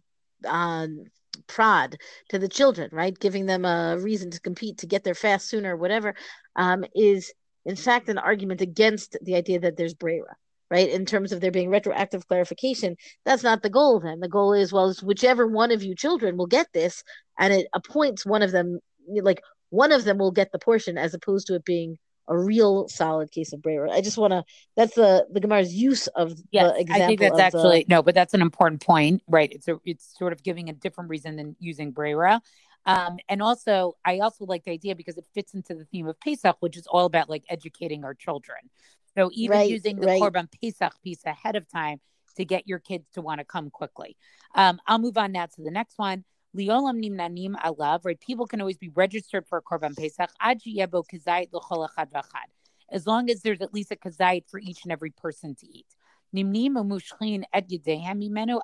um, 0.48 1.06
prod 1.48 1.98
to 2.30 2.40
the 2.40 2.48
children, 2.48 2.90
right? 2.92 3.18
Giving 3.18 3.46
them 3.46 3.66
a 3.66 3.98
reason 4.00 4.32
to 4.32 4.42
compete 4.42 4.80
to 4.80 4.88
get 4.88 5.04
there 5.04 5.16
fast 5.16 5.50
sooner, 5.50 5.76
whatever, 5.76 6.16
um, 6.56 6.86
is 6.96 7.34
in 7.66 7.76
fact 7.76 8.10
an 8.10 8.18
argument 8.18 8.62
against 8.62 9.18
the 9.22 9.36
idea 9.36 9.60
that 9.60 9.78
there's 9.78 9.94
brera, 9.94 10.36
right? 10.72 10.90
In 10.90 11.06
terms 11.06 11.32
of 11.32 11.42
there 11.42 11.52
being 11.52 11.70
retroactive 11.70 12.28
clarification, 12.28 12.96
that's 13.26 13.44
not 13.44 13.62
the 13.64 13.70
goal. 13.70 14.00
Then 14.00 14.20
the 14.20 14.30
goal 14.30 14.54
is 14.54 14.72
well, 14.72 14.94
whichever 15.04 15.48
one 15.48 15.72
of 15.72 15.84
you 15.84 15.96
children 15.96 16.38
will 16.38 16.48
get 16.48 16.68
this, 16.74 17.04
and 17.38 17.54
it 17.54 17.68
appoints 17.74 18.26
one 18.26 18.42
of 18.42 18.52
them, 18.52 18.80
like 19.22 19.42
one 19.70 19.92
of 19.92 20.04
them 20.04 20.18
will 20.18 20.32
get 20.32 20.52
the 20.52 20.60
portion, 20.60 20.98
as 20.98 21.14
opposed 21.14 21.48
to 21.48 21.56
it 21.56 21.66
being 21.66 21.98
a 22.30 22.38
real 22.38 22.88
solid 22.88 23.32
case 23.32 23.52
of 23.52 23.62
Brera. 23.62 23.92
I 23.92 24.02
just 24.02 24.18
want 24.18 24.32
to. 24.32 24.46
That's 24.78 24.96
the 24.96 25.28
the 25.32 25.40
Gemara's 25.40 25.74
use 25.74 26.08
of 26.08 26.34
yes, 26.52 26.72
the 26.72 26.82
example. 26.82 27.04
I 27.04 27.08
think 27.08 27.20
that's 27.20 27.40
actually 27.40 27.80
the, 27.80 27.96
no, 27.96 28.04
but 28.04 28.16
that's 28.16 28.34
an 28.34 28.42
important 28.42 28.82
point, 28.86 29.24
right? 29.28 29.52
It's 29.52 29.68
a 29.68 29.80
it's 29.84 30.16
sort 30.18 30.32
of 30.32 30.44
giving 30.44 30.70
a 30.70 30.74
different 30.74 31.10
reason 31.10 31.36
than 31.36 31.56
using 31.60 31.92
Brera. 31.92 32.42
Um, 32.86 33.18
and 33.28 33.42
also, 33.42 33.98
I 34.06 34.20
also 34.20 34.46
like 34.46 34.64
the 34.64 34.72
idea 34.72 34.96
because 34.96 35.18
it 35.18 35.26
fits 35.34 35.54
into 35.54 35.74
the 35.74 35.86
theme 35.86 36.08
of 36.08 36.20
Pesach, 36.20 36.56
which 36.60 36.78
is 36.78 36.88
all 36.88 37.06
about 37.06 37.30
like 37.30 37.44
educating 37.50 38.06
our 38.06 38.14
children. 38.14 38.58
So 39.16 39.30
even 39.34 39.58
right, 39.58 39.70
using 39.70 40.00
the 40.00 40.08
right. 40.08 40.22
Korban 40.22 40.48
Pesach 40.62 40.94
piece 41.04 41.26
ahead 41.26 41.56
of 41.56 41.70
time 41.70 42.00
to 42.38 42.46
get 42.46 42.68
your 42.68 42.80
kids 42.80 43.06
to 43.14 43.22
want 43.22 43.40
to 43.40 43.46
come 43.46 43.70
quickly. 43.70 44.16
Um, 44.56 44.80
I'll 44.88 45.00
move 45.00 45.18
on 45.18 45.32
now 45.32 45.48
to 45.48 45.62
the 45.62 45.72
next 45.72 45.98
one. 45.98 46.24
Liolam 46.56 47.04
nimnanim 47.04 47.56
alav, 47.56 48.02
right? 48.04 48.20
People 48.20 48.48
can 48.48 48.60
always 48.60 48.78
be 48.78 48.90
registered 48.90 49.46
for 49.48 49.60
a 49.60 49.62
korban 49.62 49.96
pesach. 49.96 50.30
As 52.92 53.06
long 53.06 53.30
as 53.30 53.42
there's 53.42 53.62
at 53.62 53.74
least 53.74 53.92
a 53.92 53.96
kazayit 53.96 54.50
for 54.50 54.60
each 54.60 54.84
and 54.84 54.92
every 54.92 55.12
person 55.12 55.56
to 55.56 55.68
eat. 55.68 55.86
Nimnim 56.36 56.76
et 57.54 57.68
mimenu 57.68 58.60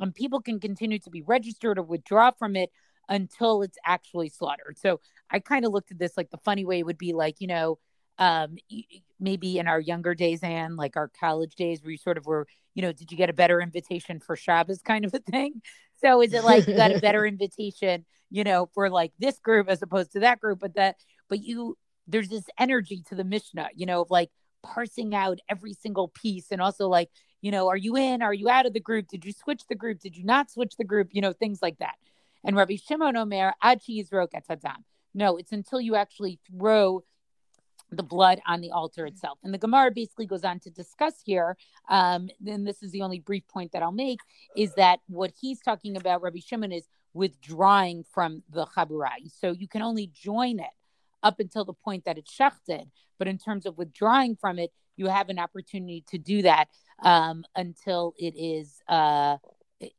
And 0.00 0.14
people 0.14 0.40
can 0.40 0.60
continue 0.60 0.98
to 1.00 1.10
be 1.10 1.22
registered 1.22 1.78
or 1.78 1.82
withdraw 1.82 2.30
from 2.30 2.56
it 2.56 2.70
until 3.08 3.62
it's 3.62 3.78
actually 3.84 4.30
slaughtered. 4.30 4.78
So 4.78 5.00
I 5.30 5.40
kind 5.40 5.66
of 5.66 5.72
looked 5.72 5.90
at 5.90 5.98
this 5.98 6.16
like 6.16 6.30
the 6.30 6.38
funny 6.38 6.64
way 6.64 6.82
would 6.82 6.98
be 6.98 7.12
like, 7.12 7.40
you 7.40 7.48
know, 7.48 7.78
um, 8.18 8.56
maybe 9.18 9.58
in 9.58 9.66
our 9.66 9.80
younger 9.80 10.14
days 10.14 10.42
and 10.42 10.76
like 10.76 10.96
our 10.96 11.08
college 11.08 11.54
days 11.54 11.82
where 11.82 11.90
you 11.90 11.98
sort 11.98 12.18
of 12.18 12.26
were, 12.26 12.46
you 12.74 12.82
know, 12.82 12.92
did 12.92 13.10
you 13.10 13.16
get 13.16 13.30
a 13.30 13.34
better 13.34 13.60
invitation 13.60 14.20
for 14.20 14.36
Shabbos 14.36 14.80
kind 14.82 15.04
of 15.04 15.12
a 15.14 15.18
thing? 15.18 15.60
So 16.04 16.22
is 16.22 16.32
it 16.32 16.44
like 16.44 16.66
you 16.66 16.74
got 16.74 16.94
a 16.94 17.00
better 17.00 17.24
invitation, 17.26 18.04
you 18.30 18.44
know, 18.44 18.68
for 18.74 18.90
like 18.90 19.12
this 19.18 19.38
group 19.38 19.68
as 19.68 19.82
opposed 19.82 20.12
to 20.12 20.20
that 20.20 20.40
group? 20.40 20.60
But 20.60 20.74
that, 20.74 20.96
but 21.28 21.42
you, 21.42 21.76
there's 22.06 22.28
this 22.28 22.44
energy 22.58 23.02
to 23.08 23.14
the 23.14 23.24
Mishnah, 23.24 23.68
you 23.74 23.86
know, 23.86 24.02
of 24.02 24.10
like 24.10 24.30
parsing 24.62 25.14
out 25.14 25.38
every 25.48 25.74
single 25.74 26.08
piece 26.08 26.50
and 26.50 26.60
also 26.60 26.88
like, 26.88 27.10
you 27.40 27.50
know, 27.50 27.68
are 27.68 27.76
you 27.76 27.96
in? 27.96 28.22
Are 28.22 28.34
you 28.34 28.48
out 28.48 28.66
of 28.66 28.72
the 28.72 28.80
group? 28.80 29.08
Did 29.08 29.24
you 29.24 29.32
switch 29.32 29.62
the 29.68 29.74
group? 29.74 30.00
Did 30.00 30.16
you 30.16 30.24
not 30.24 30.50
switch 30.50 30.76
the 30.76 30.84
group? 30.84 31.08
You 31.12 31.20
know, 31.20 31.32
things 31.32 31.60
like 31.60 31.78
that. 31.78 31.96
And 32.44 32.56
Rabbi 32.56 32.76
Shimon 32.76 33.16
Omer, 33.16 33.54
Achi 33.62 34.02
Yizrok 34.02 34.28
Etadam. 34.34 34.84
No, 35.14 35.36
it's 35.36 35.52
until 35.52 35.80
you 35.80 35.94
actually 35.94 36.38
throw 36.50 37.02
the 37.92 38.02
blood 38.02 38.40
on 38.46 38.60
the 38.60 38.70
altar 38.70 39.06
itself. 39.06 39.38
And 39.44 39.52
the 39.52 39.58
Gemara 39.58 39.90
basically 39.90 40.26
goes 40.26 40.44
on 40.44 40.58
to 40.60 40.70
discuss 40.70 41.14
here, 41.24 41.56
um, 41.88 42.28
this 42.40 42.82
is 42.82 42.90
the 42.90 43.02
only 43.02 43.20
brief 43.20 43.46
point 43.46 43.72
that 43.72 43.82
I'll 43.82 43.92
make, 43.92 44.20
is 44.56 44.74
that 44.74 45.00
what 45.08 45.32
he's 45.38 45.60
talking 45.60 45.96
about, 45.96 46.22
Rabbi 46.22 46.40
Shimon, 46.40 46.72
is 46.72 46.88
withdrawing 47.14 48.04
from 48.12 48.42
the 48.50 48.66
Chaburai. 48.66 49.30
So 49.38 49.52
you 49.52 49.68
can 49.68 49.82
only 49.82 50.10
join 50.14 50.58
it 50.58 50.70
up 51.22 51.38
until 51.38 51.64
the 51.64 51.74
point 51.74 52.04
that 52.06 52.18
it's 52.18 52.34
shechted. 52.34 52.88
But 53.18 53.28
in 53.28 53.38
terms 53.38 53.66
of 53.66 53.76
withdrawing 53.78 54.36
from 54.36 54.58
it, 54.58 54.72
you 54.96 55.06
have 55.06 55.28
an 55.28 55.38
opportunity 55.38 56.04
to 56.08 56.18
do 56.18 56.42
that 56.42 56.68
um, 57.02 57.44
until 57.54 58.14
it 58.18 58.34
is, 58.36 58.82
uh, 58.88 59.36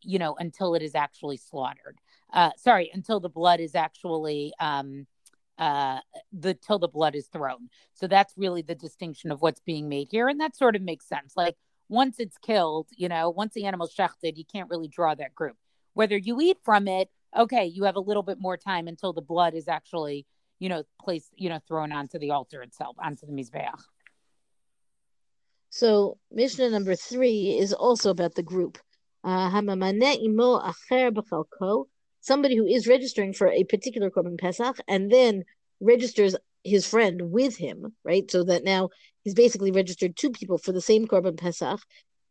you 0.01 0.19
know, 0.19 0.35
until 0.39 0.75
it 0.75 0.81
is 0.81 0.95
actually 0.95 1.37
slaughtered. 1.37 1.97
Uh, 2.31 2.49
sorry, 2.57 2.89
until 2.93 3.19
the 3.19 3.29
blood 3.29 3.59
is 3.59 3.75
actually 3.75 4.53
um, 4.59 5.05
uh 5.57 5.99
the 6.31 6.53
till 6.53 6.79
the 6.79 6.87
blood 6.87 7.15
is 7.15 7.27
thrown 7.27 7.69
so 7.93 8.07
that's 8.07 8.33
really 8.37 8.61
the 8.61 8.75
distinction 8.75 9.31
of 9.31 9.41
what's 9.41 9.61
being 9.61 9.87
made 9.87 10.07
here 10.09 10.27
and 10.27 10.39
that 10.39 10.55
sort 10.55 10.75
of 10.75 10.81
makes 10.81 11.07
sense 11.07 11.33
like 11.35 11.55
once 11.89 12.19
it's 12.19 12.37
killed 12.39 12.87
you 12.97 13.07
know 13.07 13.29
once 13.29 13.53
the 13.53 13.65
animal's 13.65 13.93
shechted 13.95 14.35
you 14.35 14.45
can't 14.45 14.69
really 14.69 14.87
draw 14.87 15.13
that 15.13 15.35
group 15.35 15.55
whether 15.93 16.17
you 16.17 16.41
eat 16.41 16.57
from 16.63 16.87
it 16.87 17.09
okay 17.37 17.65
you 17.65 17.83
have 17.83 17.95
a 17.95 17.99
little 17.99 18.23
bit 18.23 18.39
more 18.39 18.57
time 18.57 18.87
until 18.87 19.13
the 19.13 19.21
blood 19.21 19.53
is 19.53 19.67
actually 19.67 20.25
you 20.63 20.69
know, 20.69 20.83
placed, 20.97 21.29
you 21.35 21.49
know, 21.49 21.59
thrown 21.67 21.91
onto 21.91 22.17
the 22.17 22.31
altar 22.31 22.61
itself, 22.61 22.95
onto 22.97 23.25
the 23.25 23.33
Mizbeach. 23.33 23.81
So 25.69 26.17
Mishnah 26.31 26.69
number 26.69 26.95
three 26.95 27.57
is 27.59 27.73
also 27.73 28.11
about 28.11 28.35
the 28.35 28.43
group. 28.43 28.77
Uh, 29.25 29.49
somebody 32.23 32.55
who 32.55 32.65
is 32.65 32.87
registering 32.87 33.33
for 33.33 33.47
a 33.49 33.65
particular 33.65 34.09
Korban 34.09 34.39
Pesach 34.39 34.77
and 34.87 35.11
then 35.11 35.43
registers 35.81 36.35
his 36.63 36.87
friend 36.87 37.21
with 37.31 37.57
him, 37.57 37.93
right? 38.05 38.31
So 38.31 38.45
that 38.45 38.63
now 38.63 38.89
he's 39.23 39.33
basically 39.33 39.71
registered 39.71 40.15
two 40.15 40.31
people 40.31 40.57
for 40.57 40.71
the 40.71 40.81
same 40.81 41.05
Korban 41.05 41.37
Pesach. 41.37 41.81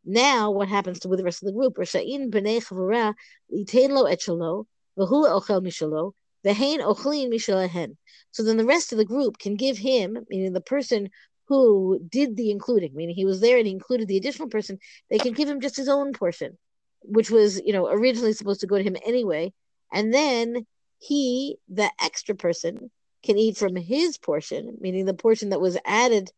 Now, 0.05 0.51
what 0.51 0.69
happens 0.69 1.01
to 1.01 1.09
with 1.09 1.19
the 1.19 1.25
rest 1.25 1.43
of 1.43 1.47
the 1.47 1.53
group? 1.53 1.75
Rasha'in 1.77 2.31
b'nei 2.31 2.65
chavura 2.65 3.15
lo 3.51 4.05
etshalo 4.05 4.65
v'hu 4.99 5.29
ochel 5.29 5.61
mishalo 5.61 6.13
v'hein 6.45 6.79
ochlin 6.81 7.29
mishalahen. 7.29 7.97
So 8.31 8.43
then 8.43 8.57
the 8.57 8.65
rest 8.65 8.93
of 8.93 8.99
the 8.99 9.05
group 9.05 9.39
can 9.39 9.57
give 9.57 9.77
him, 9.77 10.19
meaning 10.31 10.55
the 10.55 10.63
person 10.63 11.11
who 11.49 12.01
did 12.09 12.35
the 12.37 12.51
including, 12.51 12.95
meaning 12.95 13.15
he 13.15 13.27
was 13.27 13.43
there 13.43 13.59
and 13.59 13.67
he 13.67 13.73
included 13.75 14.09
the 14.09 14.17
additional 14.17 14.49
person, 14.49 14.79
they 15.11 15.19
can 15.19 15.35
give 15.35 15.49
him 15.49 15.61
just 15.61 15.77
his 15.77 15.89
own 15.89 16.15
portion, 16.15 16.57
which 17.03 17.31
was, 17.31 17.61
you 17.61 17.75
know, 17.75 17.89
originally 17.89 18.33
supposed 18.33 18.63
to 18.63 18.67
go 18.67 18.79
to 18.79 18.83
him 18.83 18.97
anyway. 19.05 19.53
And 19.93 20.13
then 20.13 20.67
he, 20.99 21.59
the 21.69 21.91
extra 22.03 22.35
person, 22.35 22.91
can 23.23 23.39
eat 23.39 23.57
from 23.57 23.77
his 23.77 24.19
portion, 24.19 24.77
meaning 24.81 25.05
the 25.05 25.15
portion 25.15 25.51
that 25.51 25.61
was 25.61 25.79
added, 25.85 26.31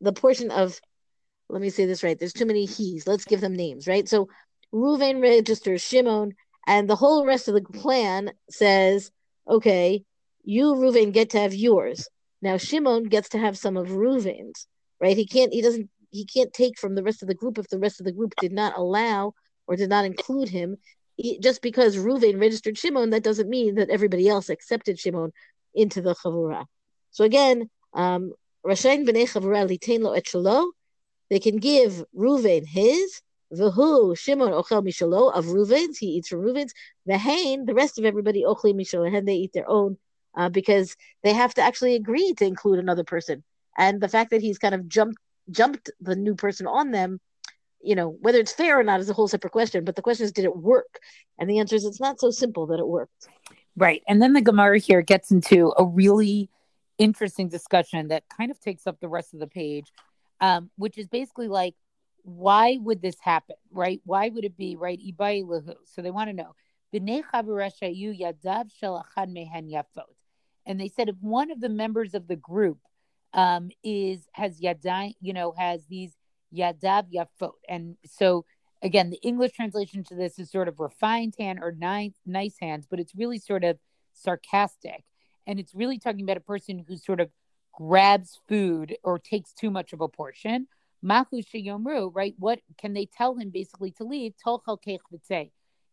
the 0.00 0.12
portion 0.12 0.50
of, 0.50 0.80
let 1.48 1.60
me 1.60 1.70
say 1.70 1.84
this 1.84 2.02
right, 2.02 2.18
there's 2.18 2.32
too 2.32 2.46
many 2.46 2.64
he's. 2.64 3.06
Let's 3.06 3.24
give 3.24 3.40
them 3.40 3.54
names, 3.54 3.86
right? 3.86 4.08
So 4.08 4.28
Ruvain 4.72 5.20
registers 5.20 5.82
Shimon, 5.82 6.34
and 6.66 6.88
the 6.88 6.96
whole 6.96 7.26
rest 7.26 7.48
of 7.48 7.54
the 7.54 7.60
clan 7.60 8.32
says, 8.48 9.10
okay, 9.48 10.04
you, 10.44 10.74
Ruvain, 10.74 11.12
get 11.12 11.30
to 11.30 11.40
have 11.40 11.54
yours. 11.54 12.08
Now 12.40 12.56
Shimon 12.56 13.04
gets 13.04 13.30
to 13.30 13.38
have 13.38 13.58
some 13.58 13.76
of 13.76 13.88
Ruvain's, 13.88 14.66
right? 15.00 15.16
He 15.16 15.26
can't, 15.26 15.52
he 15.52 15.60
doesn't, 15.60 15.90
he 16.10 16.24
can't 16.24 16.52
take 16.52 16.78
from 16.78 16.94
the 16.94 17.02
rest 17.02 17.22
of 17.22 17.28
the 17.28 17.34
group 17.34 17.58
if 17.58 17.68
the 17.68 17.78
rest 17.78 18.00
of 18.00 18.06
the 18.06 18.12
group 18.12 18.34
did 18.40 18.52
not 18.52 18.76
allow 18.76 19.34
or 19.66 19.76
did 19.76 19.90
not 19.90 20.04
include 20.04 20.48
him. 20.48 20.76
Just 21.40 21.62
because 21.62 21.96
Ruvain 21.96 22.40
registered 22.40 22.78
Shimon, 22.78 23.10
that 23.10 23.22
doesn't 23.22 23.48
mean 23.48 23.74
that 23.76 23.90
everybody 23.90 24.28
else 24.28 24.48
accepted 24.48 24.98
Shimon 24.98 25.32
into 25.74 26.00
the 26.00 26.14
chavura. 26.14 26.66
So 27.10 27.24
again, 27.24 27.68
um, 27.94 28.32
b'nei 28.64 29.28
chavura 29.28 29.68
litain 29.68 30.00
lo 30.02 30.12
et. 30.12 30.26
They 31.30 31.38
can 31.38 31.58
give 31.58 32.04
Ruvain 32.16 32.66
his, 32.66 33.20
V'hu 33.52 34.16
Shimon 34.16 34.52
ochel 34.52 34.82
mishalo 34.82 35.32
of 35.32 35.46
Ruvain's. 35.46 35.98
He 35.98 36.06
eats 36.06 36.28
from 36.28 36.40
Ruvain's. 36.40 36.72
V'hain, 37.08 37.66
the 37.66 37.74
rest 37.74 37.98
of 37.98 38.04
everybody 38.04 38.44
ochli 38.44 38.74
mishalo. 38.74 39.14
And 39.14 39.28
they 39.28 39.34
eat 39.34 39.52
their 39.52 39.68
own 39.68 39.98
uh, 40.34 40.48
because 40.48 40.96
they 41.22 41.32
have 41.34 41.54
to 41.54 41.62
actually 41.62 41.94
agree 41.94 42.32
to 42.34 42.46
include 42.46 42.78
another 42.78 43.04
person. 43.04 43.44
And 43.76 44.00
the 44.00 44.08
fact 44.08 44.30
that 44.30 44.42
he's 44.42 44.58
kind 44.58 44.74
of 44.74 44.88
jumped 44.88 45.18
jumped 45.50 45.90
the 46.00 46.16
new 46.16 46.34
person 46.34 46.66
on 46.66 46.92
them, 46.92 47.20
you 47.82 47.94
know, 47.94 48.16
whether 48.20 48.38
it's 48.38 48.52
fair 48.52 48.78
or 48.78 48.84
not 48.84 49.00
is 49.00 49.10
a 49.10 49.14
whole 49.14 49.28
separate 49.28 49.52
question. 49.52 49.84
But 49.84 49.96
the 49.96 50.02
question 50.02 50.24
is, 50.24 50.32
did 50.32 50.44
it 50.44 50.56
work? 50.56 51.00
And 51.38 51.48
the 51.48 51.58
answer 51.58 51.76
is, 51.76 51.84
it's 51.84 52.00
not 52.00 52.20
so 52.20 52.30
simple 52.30 52.66
that 52.66 52.78
it 52.78 52.86
worked. 52.86 53.28
Right. 53.76 54.02
And 54.06 54.20
then 54.20 54.32
the 54.32 54.40
Gemara 54.40 54.78
here 54.78 55.02
gets 55.02 55.30
into 55.30 55.72
a 55.76 55.84
really 55.84 56.50
interesting 56.98 57.48
discussion 57.48 58.08
that 58.08 58.24
kind 58.36 58.50
of 58.50 58.60
takes 58.60 58.86
up 58.86 59.00
the 59.00 59.08
rest 59.08 59.34
of 59.34 59.40
the 59.40 59.46
page, 59.46 59.92
um, 60.40 60.70
which 60.76 60.98
is 60.98 61.08
basically 61.08 61.48
like, 61.48 61.74
why 62.22 62.78
would 62.80 63.02
this 63.02 63.16
happen? 63.20 63.56
Right? 63.72 64.00
Why 64.04 64.28
would 64.28 64.44
it 64.44 64.56
be 64.56 64.76
right? 64.76 65.00
So 65.84 66.02
they 66.02 66.10
want 66.10 66.28
to 66.28 66.34
know. 66.34 66.54
And 66.94 67.08
they 70.80 70.88
said 70.88 71.08
if 71.08 71.16
one 71.20 71.50
of 71.50 71.60
the 71.60 71.68
members 71.68 72.14
of 72.14 72.28
the 72.28 72.36
group 72.36 72.78
um, 73.32 73.70
is 73.82 74.28
has 74.32 74.60
yadai, 74.60 75.14
you 75.20 75.32
know, 75.32 75.52
has 75.56 75.86
these 75.86 76.12
yadav 76.54 77.06
yafot, 77.12 77.52
and 77.68 77.96
so 78.06 78.44
again, 78.82 79.10
the 79.10 79.20
English 79.22 79.52
translation 79.52 80.04
to 80.04 80.14
this 80.14 80.38
is 80.38 80.50
sort 80.50 80.68
of 80.68 80.80
refined 80.80 81.34
hand 81.38 81.60
or 81.62 81.72
nice, 81.72 82.14
nice 82.26 82.56
hands, 82.60 82.86
but 82.90 83.00
it's 83.00 83.14
really 83.14 83.38
sort 83.38 83.64
of 83.64 83.78
sarcastic. 84.12 85.04
And 85.46 85.58
it's 85.58 85.74
really 85.74 85.98
talking 85.98 86.22
about 86.22 86.36
a 86.36 86.40
person 86.40 86.84
who 86.86 86.96
sort 86.96 87.20
of 87.20 87.30
grabs 87.72 88.40
food 88.48 88.96
or 89.02 89.18
takes 89.18 89.52
too 89.52 89.70
much 89.70 89.92
of 89.92 90.00
a 90.00 90.08
portion. 90.08 90.66
Mahu 91.00 91.42
sheyomru, 91.42 92.10
right? 92.14 92.34
What 92.38 92.60
can 92.78 92.92
they 92.92 93.06
tell 93.06 93.34
him 93.34 93.50
basically 93.50 93.90
to 93.92 94.04
leave? 94.04 94.34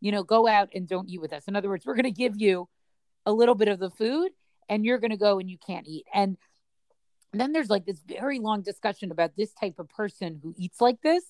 You 0.02 0.12
know, 0.12 0.24
go 0.24 0.48
out 0.48 0.70
and 0.74 0.88
don't 0.88 1.10
eat 1.10 1.22
with 1.22 1.34
us. 1.34 1.46
In 1.48 1.56
other 1.56 1.70
words, 1.70 1.86
we're 1.86 1.96
going 1.96 2.04
to 2.04 2.12
give 2.12 2.40
you 2.40 2.68
a 3.26 3.34
little 3.34 3.56
bit 3.56 3.68
of 3.68 3.80
the 3.80 3.90
food 3.90 4.32
and 4.68 4.86
you're 4.86 5.00
going 5.00 5.12
to 5.12 5.18
go 5.18 5.40
and 5.40 5.50
you 5.50 5.58
can't 5.66 5.88
eat. 5.88 6.06
And 6.14 6.38
then 7.34 7.52
there's 7.52 7.70
like 7.70 7.86
this 7.86 8.02
very 8.08 8.40
long 8.40 8.62
discussion 8.62 9.12
about 9.12 9.36
this 9.38 9.54
type 9.54 9.76
of 9.78 9.90
person 9.90 10.40
who 10.42 10.54
eats 10.58 10.82
like 10.82 11.02
this 11.02 11.24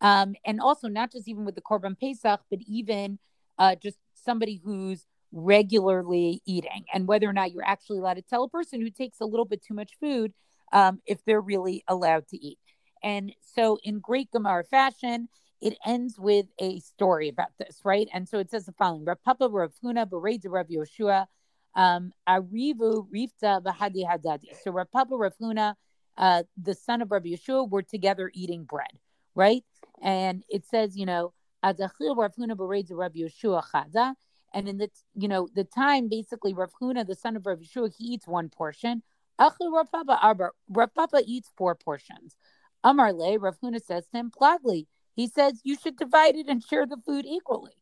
um, 0.00 0.34
and 0.44 0.60
also 0.60 0.88
not 0.88 1.12
just 1.12 1.28
even 1.28 1.44
with 1.44 1.54
the 1.54 1.62
Korban 1.62 1.98
Pesach, 1.98 2.40
but 2.50 2.58
even 2.66 3.18
uh, 3.58 3.74
just 3.76 3.98
somebody 4.14 4.60
who's 4.62 5.06
regularly 5.32 6.42
eating 6.46 6.84
and 6.92 7.06
whether 7.06 7.28
or 7.28 7.32
not 7.32 7.52
you're 7.52 7.64
actually 7.64 7.98
allowed 7.98 8.14
to 8.14 8.22
tell 8.22 8.44
a 8.44 8.48
person 8.48 8.80
who 8.80 8.90
takes 8.90 9.20
a 9.20 9.24
little 9.24 9.44
bit 9.44 9.62
too 9.62 9.74
much 9.74 9.92
food 10.00 10.32
um, 10.72 11.00
if 11.06 11.24
they're 11.24 11.40
really 11.40 11.84
allowed 11.88 12.26
to 12.28 12.36
eat. 12.36 12.58
And 13.02 13.32
so, 13.54 13.78
in 13.84 14.00
great 14.00 14.30
Gemara 14.30 14.64
fashion, 14.64 15.28
it 15.60 15.76
ends 15.86 16.18
with 16.18 16.46
a 16.58 16.80
story 16.80 17.28
about 17.28 17.50
this, 17.58 17.80
right? 17.84 18.08
And 18.12 18.28
so 18.28 18.38
it 18.38 18.50
says 18.50 18.66
the 18.66 18.72
following: 18.72 19.04
Rav 19.04 19.22
Papa, 19.22 19.48
Rav 19.48 19.72
Huna, 19.82 20.06
Bered, 20.06 20.42
Rav 20.46 20.68
Yoshua, 20.68 21.26
Arivu, 21.76 23.06
Rifta, 23.14 23.62
Vahadi 23.62 24.04
Hadadi. 24.04 24.48
So 24.62 24.70
Rav 24.70 24.90
Papa, 24.90 25.16
Rav 25.16 25.32
Huna, 25.40 25.74
uh, 26.16 26.42
the 26.60 26.74
son 26.74 27.02
of 27.02 27.10
Rav 27.10 27.22
Yeshua, 27.22 27.68
were 27.68 27.82
together 27.82 28.30
eating 28.34 28.64
bread 28.64 28.98
right? 29.36 29.62
And 30.02 30.42
it 30.48 30.66
says, 30.66 30.96
you 30.96 31.06
know, 31.06 31.32
Adachil 31.64 32.16
Rav 32.16 32.34
Huna 32.34 32.56
Bereds 32.56 32.90
Rabbi 32.90 33.20
Yeshua 33.20 33.62
Chada. 33.70 34.14
and 34.52 34.68
in 34.68 34.78
the 34.78 34.90
you 35.14 35.28
know 35.28 35.48
the 35.54 35.64
time 35.64 36.08
basically 36.08 36.54
Rav 36.54 36.70
Huna, 36.80 37.06
the 37.06 37.14
son 37.14 37.36
of 37.36 37.46
Rav 37.46 37.60
Yeshua, 37.60 37.92
he 37.96 38.04
eats 38.04 38.26
one 38.26 38.48
portion. 38.48 39.02
Achil 39.38 39.72
Rav 39.72 39.90
Papa, 39.92 40.52
Rav 40.68 40.94
Papa 40.94 41.22
eats 41.24 41.50
four 41.56 41.74
portions. 41.74 42.36
Amar 42.82 43.12
Le, 43.12 43.38
Rav 43.38 43.56
Huna 43.62 43.82
says 43.84 44.06
to 44.08 44.18
him, 44.18 44.30
Plagli. 44.30 44.86
He 45.14 45.28
says 45.28 45.60
you 45.64 45.76
should 45.76 45.96
divide 45.96 46.36
it 46.36 46.48
and 46.48 46.62
share 46.62 46.86
the 46.86 46.98
food 47.04 47.24
equally. 47.26 47.72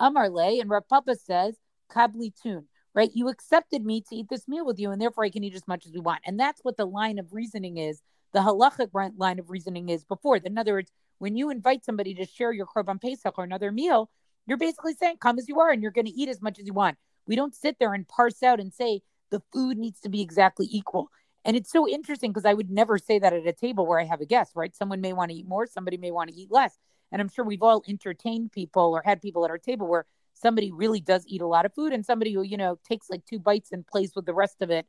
Amar 0.00 0.28
Le, 0.30 0.60
and 0.60 0.70
Rav 0.70 0.88
Papa 0.88 1.16
says, 1.16 1.56
Kabli 1.90 2.32
tun, 2.40 2.66
right? 2.94 3.10
You 3.14 3.28
accepted 3.28 3.84
me 3.84 4.00
to 4.08 4.16
eat 4.16 4.28
this 4.30 4.48
meal 4.48 4.64
with 4.64 4.78
you, 4.78 4.90
and 4.90 5.00
therefore 5.00 5.24
I 5.24 5.30
can 5.30 5.44
eat 5.44 5.54
as 5.54 5.66
much 5.66 5.86
as 5.86 5.92
we 5.92 6.00
want. 6.00 6.20
And 6.24 6.38
that's 6.38 6.62
what 6.62 6.76
the 6.76 6.86
line 6.86 7.18
of 7.18 7.32
reasoning 7.32 7.76
is. 7.76 8.00
The 8.32 8.40
halachic 8.40 8.90
line 9.16 9.38
of 9.38 9.50
reasoning 9.50 9.88
is 9.88 10.04
before. 10.04 10.36
In 10.36 10.58
other 10.58 10.74
words, 10.74 10.90
when 11.18 11.36
you 11.36 11.50
invite 11.50 11.84
somebody 11.84 12.14
to 12.14 12.26
share 12.26 12.52
your 12.52 12.66
korban 12.66 13.00
pesach 13.00 13.38
or 13.38 13.44
another 13.44 13.70
meal, 13.70 14.10
you're 14.46 14.58
basically 14.58 14.94
saying, 14.94 15.18
"Come 15.18 15.38
as 15.38 15.48
you 15.48 15.60
are, 15.60 15.70
and 15.70 15.82
you're 15.82 15.90
going 15.90 16.06
to 16.06 16.10
eat 16.10 16.28
as 16.28 16.42
much 16.42 16.58
as 16.58 16.66
you 16.66 16.72
want." 16.72 16.98
We 17.26 17.36
don't 17.36 17.54
sit 17.54 17.78
there 17.78 17.94
and 17.94 18.06
parse 18.06 18.42
out 18.42 18.60
and 18.60 18.72
say 18.72 19.02
the 19.30 19.42
food 19.52 19.78
needs 19.78 20.00
to 20.00 20.08
be 20.08 20.20
exactly 20.20 20.68
equal. 20.70 21.10
And 21.44 21.56
it's 21.56 21.70
so 21.70 21.88
interesting 21.88 22.32
because 22.32 22.44
I 22.44 22.54
would 22.54 22.70
never 22.70 22.98
say 22.98 23.18
that 23.18 23.32
at 23.32 23.46
a 23.46 23.52
table 23.52 23.86
where 23.86 24.00
I 24.00 24.04
have 24.04 24.20
a 24.20 24.26
guest, 24.26 24.52
right? 24.54 24.74
Someone 24.74 25.00
may 25.00 25.12
want 25.12 25.30
to 25.30 25.36
eat 25.36 25.48
more, 25.48 25.66
somebody 25.66 25.96
may 25.96 26.10
want 26.10 26.30
to 26.30 26.36
eat 26.36 26.50
less. 26.50 26.78
And 27.12 27.20
I'm 27.20 27.28
sure 27.28 27.44
we've 27.44 27.62
all 27.62 27.82
entertained 27.86 28.52
people 28.52 28.92
or 28.94 29.02
had 29.04 29.22
people 29.22 29.44
at 29.44 29.50
our 29.50 29.58
table 29.58 29.86
where 29.86 30.06
somebody 30.44 30.70
really 30.70 31.00
does 31.00 31.24
eat 31.26 31.40
a 31.40 31.46
lot 31.46 31.64
of 31.64 31.72
food 31.72 31.92
and 31.94 32.04
somebody 32.04 32.34
who, 32.34 32.42
you 32.42 32.58
know, 32.58 32.78
takes 32.86 33.08
like 33.08 33.24
two 33.24 33.38
bites 33.38 33.72
and 33.72 33.86
plays 33.86 34.12
with 34.14 34.26
the 34.26 34.34
rest 34.34 34.60
of 34.60 34.70
it, 34.70 34.86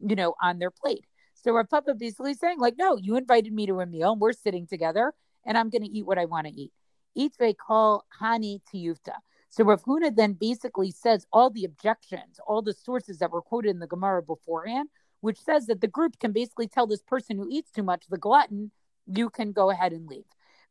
you 0.00 0.14
know, 0.14 0.34
on 0.42 0.58
their 0.58 0.70
plate. 0.70 1.06
So 1.34 1.52
Rav 1.52 1.70
Papa 1.70 1.94
basically 1.94 2.34
saying, 2.34 2.58
like, 2.58 2.74
no, 2.76 2.98
you 2.98 3.16
invited 3.16 3.52
me 3.52 3.64
to 3.66 3.80
a 3.80 3.86
meal, 3.86 4.12
and 4.12 4.20
we're 4.20 4.32
sitting 4.32 4.66
together, 4.66 5.14
and 5.46 5.56
I'm 5.56 5.70
going 5.70 5.84
to 5.84 5.88
eat 5.96 6.04
what 6.04 6.18
I 6.18 6.26
want 6.26 6.46
to 6.46 6.52
eat. 6.52 6.72
Itve 7.16 7.54
call 7.56 8.04
hani 8.20 8.60
tiyufta. 8.70 9.14
So 9.48 9.64
Rav 9.64 9.82
Huna 9.84 10.14
then 10.14 10.34
basically 10.34 10.90
says 10.90 11.26
all 11.32 11.48
the 11.48 11.64
objections, 11.64 12.38
all 12.46 12.60
the 12.60 12.74
sources 12.74 13.18
that 13.18 13.30
were 13.30 13.40
quoted 13.40 13.70
in 13.70 13.78
the 13.78 13.86
Gemara 13.86 14.22
beforehand, 14.22 14.90
which 15.20 15.40
says 15.40 15.66
that 15.66 15.80
the 15.80 15.88
group 15.88 16.18
can 16.18 16.32
basically 16.32 16.68
tell 16.68 16.86
this 16.86 17.02
person 17.02 17.38
who 17.38 17.48
eats 17.50 17.70
too 17.70 17.82
much, 17.82 18.04
the 18.10 18.18
glutton, 18.18 18.70
you 19.06 19.30
can 19.30 19.52
go 19.52 19.70
ahead 19.70 19.92
and 19.92 20.06
leave. 20.06 20.26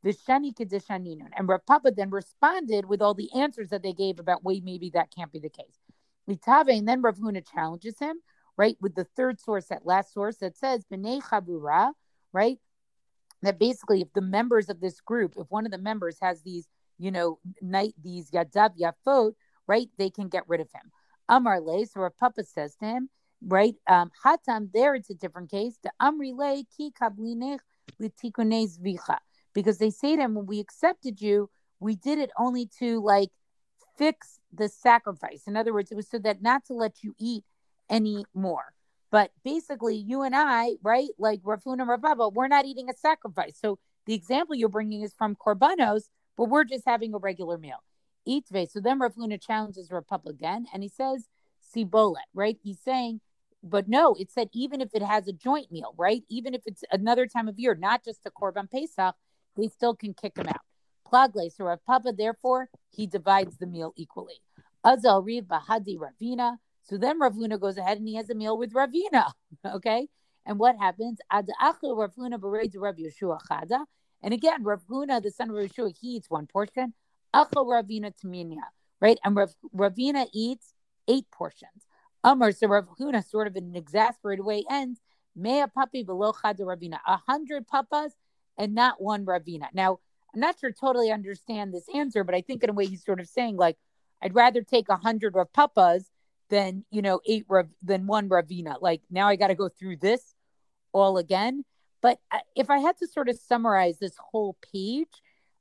Vishani 0.07 0.53
kedishaninun. 0.53 1.29
And 1.35 1.47
Rav 1.47 1.65
Papa 1.65 1.91
then 1.91 2.09
responded 2.09 2.85
with 2.85 3.01
all 3.01 3.13
the 3.13 3.29
answers 3.33 3.69
that 3.69 3.83
they 3.83 3.93
gave 3.93 4.19
about 4.19 4.43
wait, 4.43 4.63
maybe 4.63 4.89
that 4.91 5.13
can't 5.15 5.31
be 5.31 5.39
the 5.39 5.49
case. 5.49 5.79
Litave, 6.29 6.77
and 6.77 6.87
then 6.87 7.01
Rav 7.01 7.17
Huna 7.17 7.45
challenges 7.47 7.99
him, 7.99 8.17
right, 8.57 8.77
with 8.81 8.95
the 8.95 9.05
third 9.15 9.39
source, 9.39 9.67
that 9.67 9.85
last 9.85 10.13
source 10.13 10.37
that 10.37 10.57
says, 10.57 10.85
B'nei 10.91 11.21
Chabura, 11.21 11.93
right? 12.33 12.59
that 13.41 13.59
basically 13.59 14.01
if 14.01 14.11
the 14.13 14.21
members 14.21 14.69
of 14.69 14.79
this 14.79 14.99
group 15.01 15.33
if 15.37 15.47
one 15.49 15.65
of 15.65 15.71
the 15.71 15.77
members 15.77 16.17
has 16.21 16.41
these 16.41 16.67
you 16.97 17.11
know 17.11 17.39
night 17.61 17.93
these 18.03 18.31
yadav 18.31 18.71
yafot 18.79 19.33
right 19.67 19.89
they 19.97 20.09
can 20.09 20.27
get 20.27 20.43
rid 20.47 20.61
of 20.61 20.67
him 20.73 20.91
amar 21.29 21.59
le 21.59 21.85
so 21.85 22.01
Rav 22.01 22.17
Papa 22.17 22.43
says 22.43 22.75
to 22.77 22.85
him 22.85 23.09
right 23.45 23.75
um 23.87 24.11
hatam 24.23 24.69
there 24.73 24.95
it's 24.95 25.09
a 25.09 25.15
different 25.15 25.51
case 25.51 25.77
the 25.83 25.91
amri 26.01 26.35
le 26.35 26.63
ki 26.75 26.91
kablinech 26.99 27.59
litikunes 28.01 28.79
vicha 28.79 29.17
because 29.57 29.77
they 29.79 29.89
say 30.01 30.15
to 30.15 30.21
him 30.21 30.33
when 30.35 30.45
we 30.45 30.59
accepted 30.59 31.15
you 31.27 31.49
we 31.79 31.93
did 31.95 32.17
it 32.25 32.31
only 32.45 32.65
to 32.79 32.89
like 33.13 33.31
fix 33.97 34.39
the 34.59 34.69
sacrifice 34.69 35.43
in 35.47 35.57
other 35.57 35.73
words 35.73 35.91
it 35.91 35.99
was 36.01 36.09
so 36.09 36.19
that 36.19 36.41
not 36.41 36.61
to 36.65 36.73
let 36.73 37.03
you 37.03 37.11
eat 37.31 37.43
any 37.89 38.25
more 38.33 38.67
But 39.09 39.31
basically, 39.43 39.95
you 39.95 40.21
and 40.23 40.35
I, 40.35 40.75
right, 40.83 41.09
like 41.17 41.39
Rav 41.43 41.63
Huna 41.63 41.81
and 41.81 41.87
Rav 41.87 42.01
Papa, 42.01 42.29
we're 42.29 42.47
not 42.49 42.65
eating 42.65 42.89
a 42.89 42.93
sacrifice. 42.93 43.57
So 43.59 43.79
the 44.05 44.13
example 44.13 44.55
you're 44.55 44.69
bringing 44.69 45.01
is 45.01 45.13
from 45.13 45.35
Korbanos, 45.35 46.09
but 46.35 46.49
we're 46.49 46.65
just 46.65 46.83
having 46.85 47.13
a 47.13 47.17
regular 47.17 47.57
meal. 47.57 47.83
Itve. 48.27 48.69
So 48.69 48.79
then 48.81 48.99
Rav 48.99 49.15
Huna 49.15 49.41
challenges 49.41 49.91
Rav 49.91 50.05
Papa 50.07 50.29
again, 50.29 50.65
and 50.73 50.83
he 50.83 50.89
says, 50.89 51.29
Sibolet, 51.61 52.27
right? 52.33 52.57
He's 52.61 52.79
saying, 52.79 53.21
but 53.63 53.87
no, 53.87 54.15
it 54.19 54.29
said 54.31 54.49
even 54.53 54.81
if 54.81 54.89
it 54.93 55.01
has 55.01 55.27
a 55.27 55.33
joint 55.33 55.71
meal, 55.71 55.93
right? 55.97 56.23
Even 56.29 56.53
if 56.53 56.61
it's 56.65 56.83
another 56.91 57.25
time 57.25 57.47
of 57.47 57.57
year, 57.57 57.75
not 57.75 58.03
just 58.03 58.19
a 58.25 58.31
Korban 58.31 58.69
Pesach, 58.69 59.15
they 59.57 59.67
still 59.67 59.95
can 59.95 60.13
kick 60.13 60.37
him 60.37 60.47
out. 60.47 60.61
Plagle. 61.11 61.51
So 61.51 61.65
Rav 61.65 61.83
Papa, 61.85 62.13
therefore, 62.17 62.69
he 62.89 63.07
divides 63.07 63.57
the 63.57 63.67
meal 63.67 63.93
equally. 63.95 64.41
Azal 64.85 65.25
Riv 65.25 65.45
Bahadi 65.45 65.97
Ravina. 65.97 66.57
So 66.83 66.97
then 66.97 67.19
Rav 67.19 67.33
Huna 67.33 67.59
goes 67.59 67.77
ahead 67.77 67.97
and 67.97 68.07
he 68.07 68.15
has 68.15 68.29
a 68.29 68.35
meal 68.35 68.57
with 68.57 68.73
Ravina. 68.73 69.31
Okay. 69.65 70.07
And 70.45 70.59
what 70.59 70.77
happens? 70.77 71.19
Ad 71.29 71.49
Rav 71.59 72.15
Huna 72.15 72.39
Rav 72.41 72.95
Yeshua 72.95 73.39
Chada. 73.49 73.83
And 74.21 74.33
again, 74.33 74.63
Rav 74.63 74.81
Huna, 74.89 75.21
the 75.21 75.29
son 75.29 75.49
of 75.49 75.55
Yeshua, 75.57 75.93
he 75.99 76.15
eats 76.15 76.29
one 76.29 76.47
portion. 76.47 76.93
Achel 77.35 77.65
Ravina 77.65 78.13
Taminia. 78.15 78.63
Right. 79.01 79.19
And 79.25 79.35
Rav, 79.35 79.53
Ravina 79.75 80.27
eats 80.33 80.73
eight 81.07 81.25
portions. 81.31 81.85
Amar, 82.23 82.51
so 82.51 82.67
Rav 82.67 82.87
Huna, 82.99 83.27
sort 83.29 83.47
of 83.47 83.55
in 83.55 83.65
an 83.65 83.75
exasperated 83.75 84.45
way, 84.45 84.63
ends 84.69 85.01
Mea 85.35 85.65
Papi 85.77 86.05
below 86.05 86.31
Chada 86.31 86.61
Ravina. 86.61 86.99
A 87.05 87.17
hundred 87.17 87.67
papas 87.67 88.13
and 88.57 88.73
not 88.73 89.01
one 89.01 89.25
Ravina. 89.25 89.67
Now, 89.73 89.99
I'm 90.33 90.39
not 90.39 90.59
sure 90.59 90.71
totally 90.71 91.11
understand 91.11 91.73
this 91.73 91.87
answer, 91.93 92.23
but 92.23 92.35
I 92.35 92.41
think 92.41 92.63
in 92.63 92.69
a 92.69 92.73
way 92.73 92.85
he's 92.85 93.03
sort 93.03 93.19
of 93.19 93.27
saying 93.27 93.57
like, 93.57 93.77
I'd 94.21 94.35
rather 94.35 94.61
take 94.61 94.89
a 94.89 94.97
hundred 94.97 95.35
of 95.35 95.51
Papas 95.53 96.09
than 96.49 96.85
you 96.91 97.01
know 97.01 97.19
eight 97.25 97.45
Rav 97.47 97.67
than 97.83 98.07
one 98.07 98.29
Ravina. 98.29 98.75
Like 98.81 99.01
now 99.09 99.27
I 99.27 99.35
got 99.35 99.47
to 99.47 99.55
go 99.55 99.69
through 99.69 99.97
this 99.97 100.35
all 100.91 101.17
again. 101.17 101.63
But 102.01 102.19
uh, 102.31 102.39
if 102.55 102.69
I 102.69 102.79
had 102.79 102.97
to 102.97 103.07
sort 103.07 103.29
of 103.29 103.37
summarize 103.37 103.99
this 103.99 104.15
whole 104.31 104.57
page, 104.73 105.07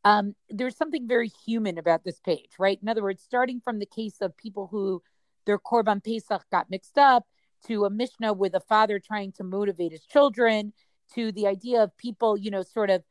um, 0.05 0.35
there's 0.51 0.77
something 0.77 1.09
very 1.09 1.31
human 1.47 1.79
about 1.79 2.05
this 2.05 2.21
page, 2.21 2.51
right? 2.59 2.79
In 2.81 2.89
other 2.89 3.03
words, 3.03 3.23
starting 3.23 3.61
from 3.61 3.79
the 3.79 3.87
case 3.87 4.21
of 4.21 4.37
people 4.37 4.69
who 4.71 5.03
their 5.47 5.59
Korban 5.59 6.05
Pesach 6.05 6.45
got 6.51 6.71
mixed 6.71 6.99
up, 6.99 7.25
to 7.67 7.85
a 7.85 7.91
Mishnah 7.91 8.33
with 8.33 8.55
a 8.55 8.61
father 8.61 8.99
trying 8.99 9.33
to 9.33 9.45
motivate 9.45 9.93
his 9.93 10.05
children, 10.05 10.73
to 11.15 11.33
the 11.33 11.47
idea 11.47 11.83
of 11.83 11.97
people, 11.97 12.37
you 12.37 12.51
know, 12.51 12.63
sort 12.63 12.91
of 12.91 13.03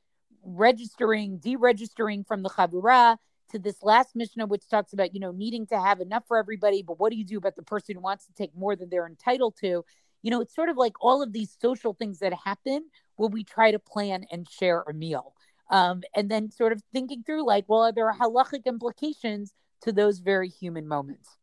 registering, 0.44 1.40
deregistering 1.40 2.26
from 2.28 2.44
the 2.44 2.50
Chavurah, 2.50 3.18
to 3.52 3.60
this 3.60 3.84
last 3.84 4.16
Mishnah, 4.16 4.48
which 4.48 4.68
talks 4.68 4.94
about, 4.94 5.14
you 5.14 5.20
know, 5.20 5.32
needing 5.32 5.68
to 5.68 5.80
have 5.80 6.02
enough 6.02 6.24
for 6.28 6.38
everybody, 6.38 6.82
but 6.82 7.00
what 7.00 7.12
do 7.12 7.18
you 7.18 7.26
do 7.26 7.38
about 7.38 7.56
the 7.56 7.64
person 7.64 7.96
who 7.96 8.02
wants 8.02 8.26
to 8.26 8.34
take 8.34 8.56
more 8.56 8.76
than 8.76 8.90
they're 8.90 9.08
entitled 9.08 9.56
to? 9.62 9.86
You 10.24 10.32
know, 10.32 10.42
it's 10.42 10.56
sort 10.56 10.70
of 10.70 10.78
like 10.78 10.94
all 11.00 11.22
of 11.22 11.32
these 11.32 11.56
social 11.62 11.94
things 11.94 12.20
that 12.20 12.34
happen 12.34 12.90
when 13.18 13.32
we 13.32 13.44
try 13.44 13.72
to 13.72 13.80
plan 13.80 14.26
and 14.32 14.50
share 14.50 14.84
a 14.88 14.94
meal. 14.94 15.36
Um, 15.70 16.02
and 16.16 16.30
then 16.30 16.52
sort 16.52 16.72
of 16.72 16.82
thinking 16.92 17.24
through, 17.24 17.46
like, 17.46 17.66
well, 17.68 17.84
are 17.84 17.92
there 17.92 18.12
halachic 18.12 18.66
implications 18.66 19.54
to 19.82 19.92
those 19.92 20.20
very 20.20 20.50
human 20.50 20.88
moments? 20.88 21.38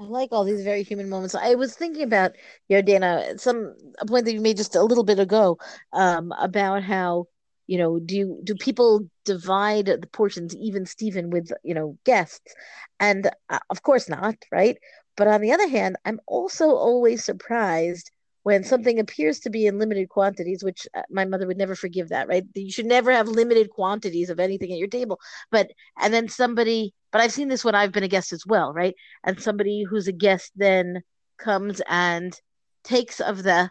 I 0.00 0.04
like 0.04 0.32
all 0.32 0.44
these 0.44 0.64
very 0.64 0.82
human 0.82 1.08
moments. 1.10 1.34
I 1.34 1.54
was 1.54 1.76
thinking 1.76 2.02
about 2.02 2.32
Yardaina, 2.70 3.38
some 3.38 3.74
a 3.98 4.06
point 4.06 4.24
that 4.24 4.32
you 4.32 4.40
made 4.40 4.56
just 4.56 4.74
a 4.74 4.82
little 4.82 5.04
bit 5.04 5.18
ago, 5.20 5.58
um, 5.92 6.32
about 6.40 6.82
how 6.82 7.26
you 7.66 7.78
know 7.78 7.98
do 8.00 8.16
you, 8.16 8.40
do 8.44 8.54
people 8.56 9.08
divide 9.24 9.86
the 9.86 10.08
portions 10.12 10.56
even 10.56 10.86
Stephen 10.86 11.30
with 11.30 11.52
you 11.64 11.74
know 11.74 11.98
guests, 12.04 12.54
and 12.98 13.30
uh, 13.50 13.60
of 13.70 13.82
course 13.82 14.08
not, 14.08 14.36
right? 14.50 14.78
But 15.16 15.28
on 15.28 15.40
the 15.42 15.52
other 15.52 15.68
hand, 15.68 15.96
I'm 16.04 16.20
also 16.26 16.70
always 16.70 17.24
surprised 17.24 18.10
when 18.42 18.64
something 18.64 18.98
appears 18.98 19.40
to 19.40 19.50
be 19.50 19.66
in 19.66 19.78
limited 19.78 20.08
quantities, 20.08 20.64
which 20.64 20.86
uh, 20.94 21.02
my 21.10 21.24
mother 21.24 21.46
would 21.46 21.58
never 21.58 21.74
forgive 21.74 22.08
that, 22.08 22.28
right? 22.28 22.44
You 22.54 22.72
should 22.72 22.86
never 22.86 23.12
have 23.12 23.28
limited 23.28 23.70
quantities 23.70 24.30
of 24.30 24.40
anything 24.40 24.72
at 24.72 24.78
your 24.78 24.88
table. 24.88 25.20
But 25.50 25.70
and 26.00 26.12
then 26.12 26.28
somebody 26.28 26.94
but 27.12 27.20
I've 27.20 27.32
seen 27.32 27.48
this 27.48 27.64
when 27.64 27.74
I've 27.74 27.92
been 27.92 28.04
a 28.04 28.08
guest 28.08 28.32
as 28.32 28.46
well, 28.46 28.72
right? 28.72 28.94
And 29.24 29.40
somebody 29.40 29.82
who's 29.82 30.08
a 30.08 30.12
guest 30.12 30.52
then 30.56 31.02
comes 31.38 31.82
and 31.88 32.38
takes 32.84 33.20
of 33.20 33.42
the 33.42 33.70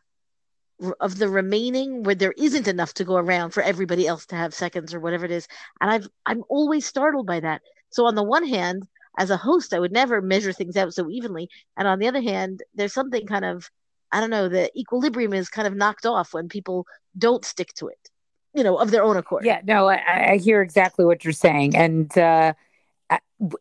of 1.02 1.18
the 1.18 1.28
remaining 1.28 2.04
where 2.04 2.16
there 2.16 2.34
isn't 2.38 2.68
enough 2.68 2.94
to 2.94 3.04
go 3.04 3.18
around 3.18 3.52
for 3.52 3.62
everybody 3.62 4.08
else 4.08 4.26
to 4.28 4.36
have 4.36 4.54
seconds 4.54 4.94
or 4.94 5.00
whatever 5.00 5.26
it 5.26 5.32
is. 5.32 5.48
And 5.82 5.92
I've 5.92 6.08
I'm 6.26 6.44
always 6.50 6.86
startled 6.86 7.28
by 7.28 7.40
that. 7.42 7.62
So 7.90 8.06
on 8.06 8.16
the 8.16 8.24
one 8.24 8.48
hand, 8.48 8.88
as 9.18 9.30
a 9.30 9.38
host, 9.38 9.74
I 9.74 9.80
would 9.80 9.92
never 9.92 10.22
measure 10.22 10.54
things 10.54 10.78
out 10.78 10.94
so 10.94 11.10
evenly. 11.10 11.50
And 11.76 11.88
on 11.88 12.00
the 12.00 12.08
other 12.08 12.22
hand, 12.22 12.64
there's 12.76 12.94
something 12.94 13.26
kind 13.28 13.46
of 13.46 13.70
I 14.12 14.20
don't 14.20 14.30
know, 14.30 14.50
the 14.50 14.72
equilibrium 14.78 15.34
is 15.34 15.50
kind 15.50 15.68
of 15.68 15.76
knocked 15.76 16.06
off 16.06 16.34
when 16.34 16.50
people 16.50 16.86
don't 17.18 17.46
stick 17.46 17.74
to 17.76 17.88
it, 17.88 18.10
you 18.54 18.64
know, 18.64 18.78
of 18.78 18.92
their 18.92 19.04
own 19.04 19.18
accord. 19.18 19.46
Yeah, 19.46 19.62
no, 19.64 19.88
I, 19.88 20.32
I 20.32 20.38
hear 20.38 20.62
exactly 20.62 21.06
what 21.06 21.24
you're 21.24 21.34
saying. 21.34 21.76
And 21.76 22.16
uh 22.18 22.54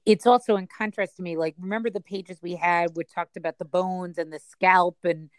it's 0.04 0.26
also 0.26 0.56
in 0.56 0.66
contrast 0.66 1.16
to 1.16 1.22
me 1.22 1.36
like 1.36 1.54
remember 1.58 1.90
the 1.90 2.00
pages 2.00 2.38
we 2.42 2.54
had 2.54 2.96
which 2.96 3.08
talked 3.14 3.36
about 3.36 3.58
the 3.58 3.64
bones 3.64 4.18
and 4.18 4.32
the 4.32 4.40
scalp 4.40 4.96
and 5.04 5.30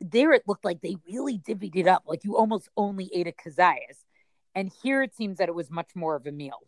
there 0.00 0.32
it 0.32 0.42
looked 0.46 0.64
like 0.64 0.80
they 0.80 0.96
really 1.08 1.38
divvied 1.38 1.76
it 1.76 1.86
up 1.86 2.02
like 2.06 2.24
you 2.24 2.36
almost 2.36 2.68
only 2.76 3.10
ate 3.14 3.28
a 3.28 3.32
kazayas 3.32 4.04
and 4.54 4.70
here 4.82 5.02
it 5.02 5.14
seems 5.14 5.38
that 5.38 5.48
it 5.48 5.54
was 5.54 5.70
much 5.70 5.90
more 5.94 6.16
of 6.16 6.26
a 6.26 6.32
meal 6.32 6.58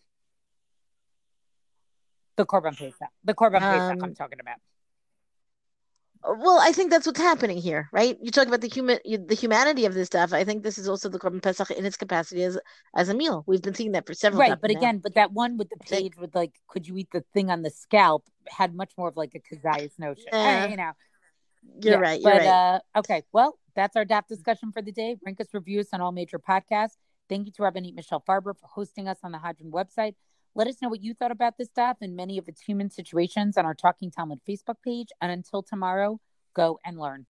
the 2.37 2.47
korban 2.47 2.77
pesach 2.77 3.09
the 3.25 3.35
korban 3.35 3.61
pesach 3.61 3.99
i'm 4.03 4.11
um, 4.11 4.15
talking 4.15 4.41
about 4.41 4.57
well, 6.27 6.59
I 6.61 6.73
think 6.73 6.91
that's 6.91 7.07
what's 7.07 7.21
happening 7.21 7.59
here, 7.59 7.89
right? 7.93 8.17
You 8.21 8.31
talk 8.31 8.49
about 8.49 8.61
the 8.61 8.69
human, 8.69 8.99
the 9.05 9.35
humanity 9.35 9.85
of 9.85 9.95
this 9.95 10.07
stuff. 10.07 10.33
I 10.33 10.45
think 10.45 10.63
this 10.63 10.79
is 10.79 10.89
also 10.89 11.09
the 11.09 11.19
Korban 11.19 11.43
Pesach 11.43 11.71
in 11.71 11.85
its 11.85 11.97
capacity 11.97 12.43
as 12.43 12.59
as 12.97 13.09
a 13.09 13.15
meal. 13.15 13.45
We've 13.47 13.63
been 13.63 13.75
seeing 13.75 13.93
that 13.93 14.07
for 14.07 14.15
several. 14.15 14.41
Right, 14.41 14.61
but 14.61 14.71
now. 14.71 14.79
again, 14.79 14.99
but 14.99 15.15
that 15.15 15.33
one 15.33 15.57
with 15.57 15.69
the 15.71 15.77
page 15.77 16.17
with 16.17 16.35
like, 16.35 16.53
could 16.69 16.87
you 16.87 16.97
eat 16.97 17.09
the 17.13 17.25
thing 17.33 17.51
on 17.51 17.63
the 17.63 17.71
scalp? 17.71 18.25
Had 18.49 18.75
much 18.75 18.93
more 18.99 19.09
of 19.09 19.17
like 19.17 19.35
a 19.35 19.41
kazayas 19.41 19.99
notion. 19.99 20.27
Uh, 20.33 20.67
you 20.71 20.77
know, 20.77 20.93
you're 21.81 21.95
yeah, 21.95 21.99
right. 22.01 22.21
You're 22.21 22.33
but, 22.33 22.39
right. 22.39 22.47
Uh, 22.47 22.99
okay, 22.99 23.23
well, 23.33 23.59
that's 23.75 23.97
our 23.97 24.05
DAF 24.05 24.27
discussion 24.27 24.73
for 24.73 24.83
the 24.83 24.93
day. 24.93 25.17
Rank 25.25 25.41
us 25.41 25.49
reviews 25.53 25.89
on 25.93 26.01
all 26.01 26.13
major 26.13 26.39
podcasts. 26.39 26.97
Thank 27.29 27.47
you 27.47 27.53
to 27.53 27.63
Rabbanit 27.63 27.95
Michelle 27.95 28.23
Farber 28.27 28.57
for 28.59 28.67
hosting 28.67 29.09
us 29.09 29.19
on 29.23 29.33
the 29.33 29.39
Hadran 29.39 29.71
website. 29.71 30.15
Let 30.57 30.69
us 30.69 30.81
know 30.81 30.89
what 30.89 31.03
you 31.03 31.13
thought 31.13 31.33
about 31.33 31.59
this 31.59 31.69
stuff 31.69 31.99
and 32.01 32.17
many 32.17 32.39
of 32.39 32.49
its 32.49 32.63
human 32.63 32.89
situations 32.89 33.59
on 33.59 33.67
our 33.67 33.75
Talking 33.75 34.11
Talmud 34.11 34.41
Facebook 34.49 34.77
page. 34.83 35.09
And 35.21 35.31
until 35.31 35.63
tomorrow, 35.63 36.19
go 36.55 36.79
and 36.83 36.99
learn. 36.99 37.27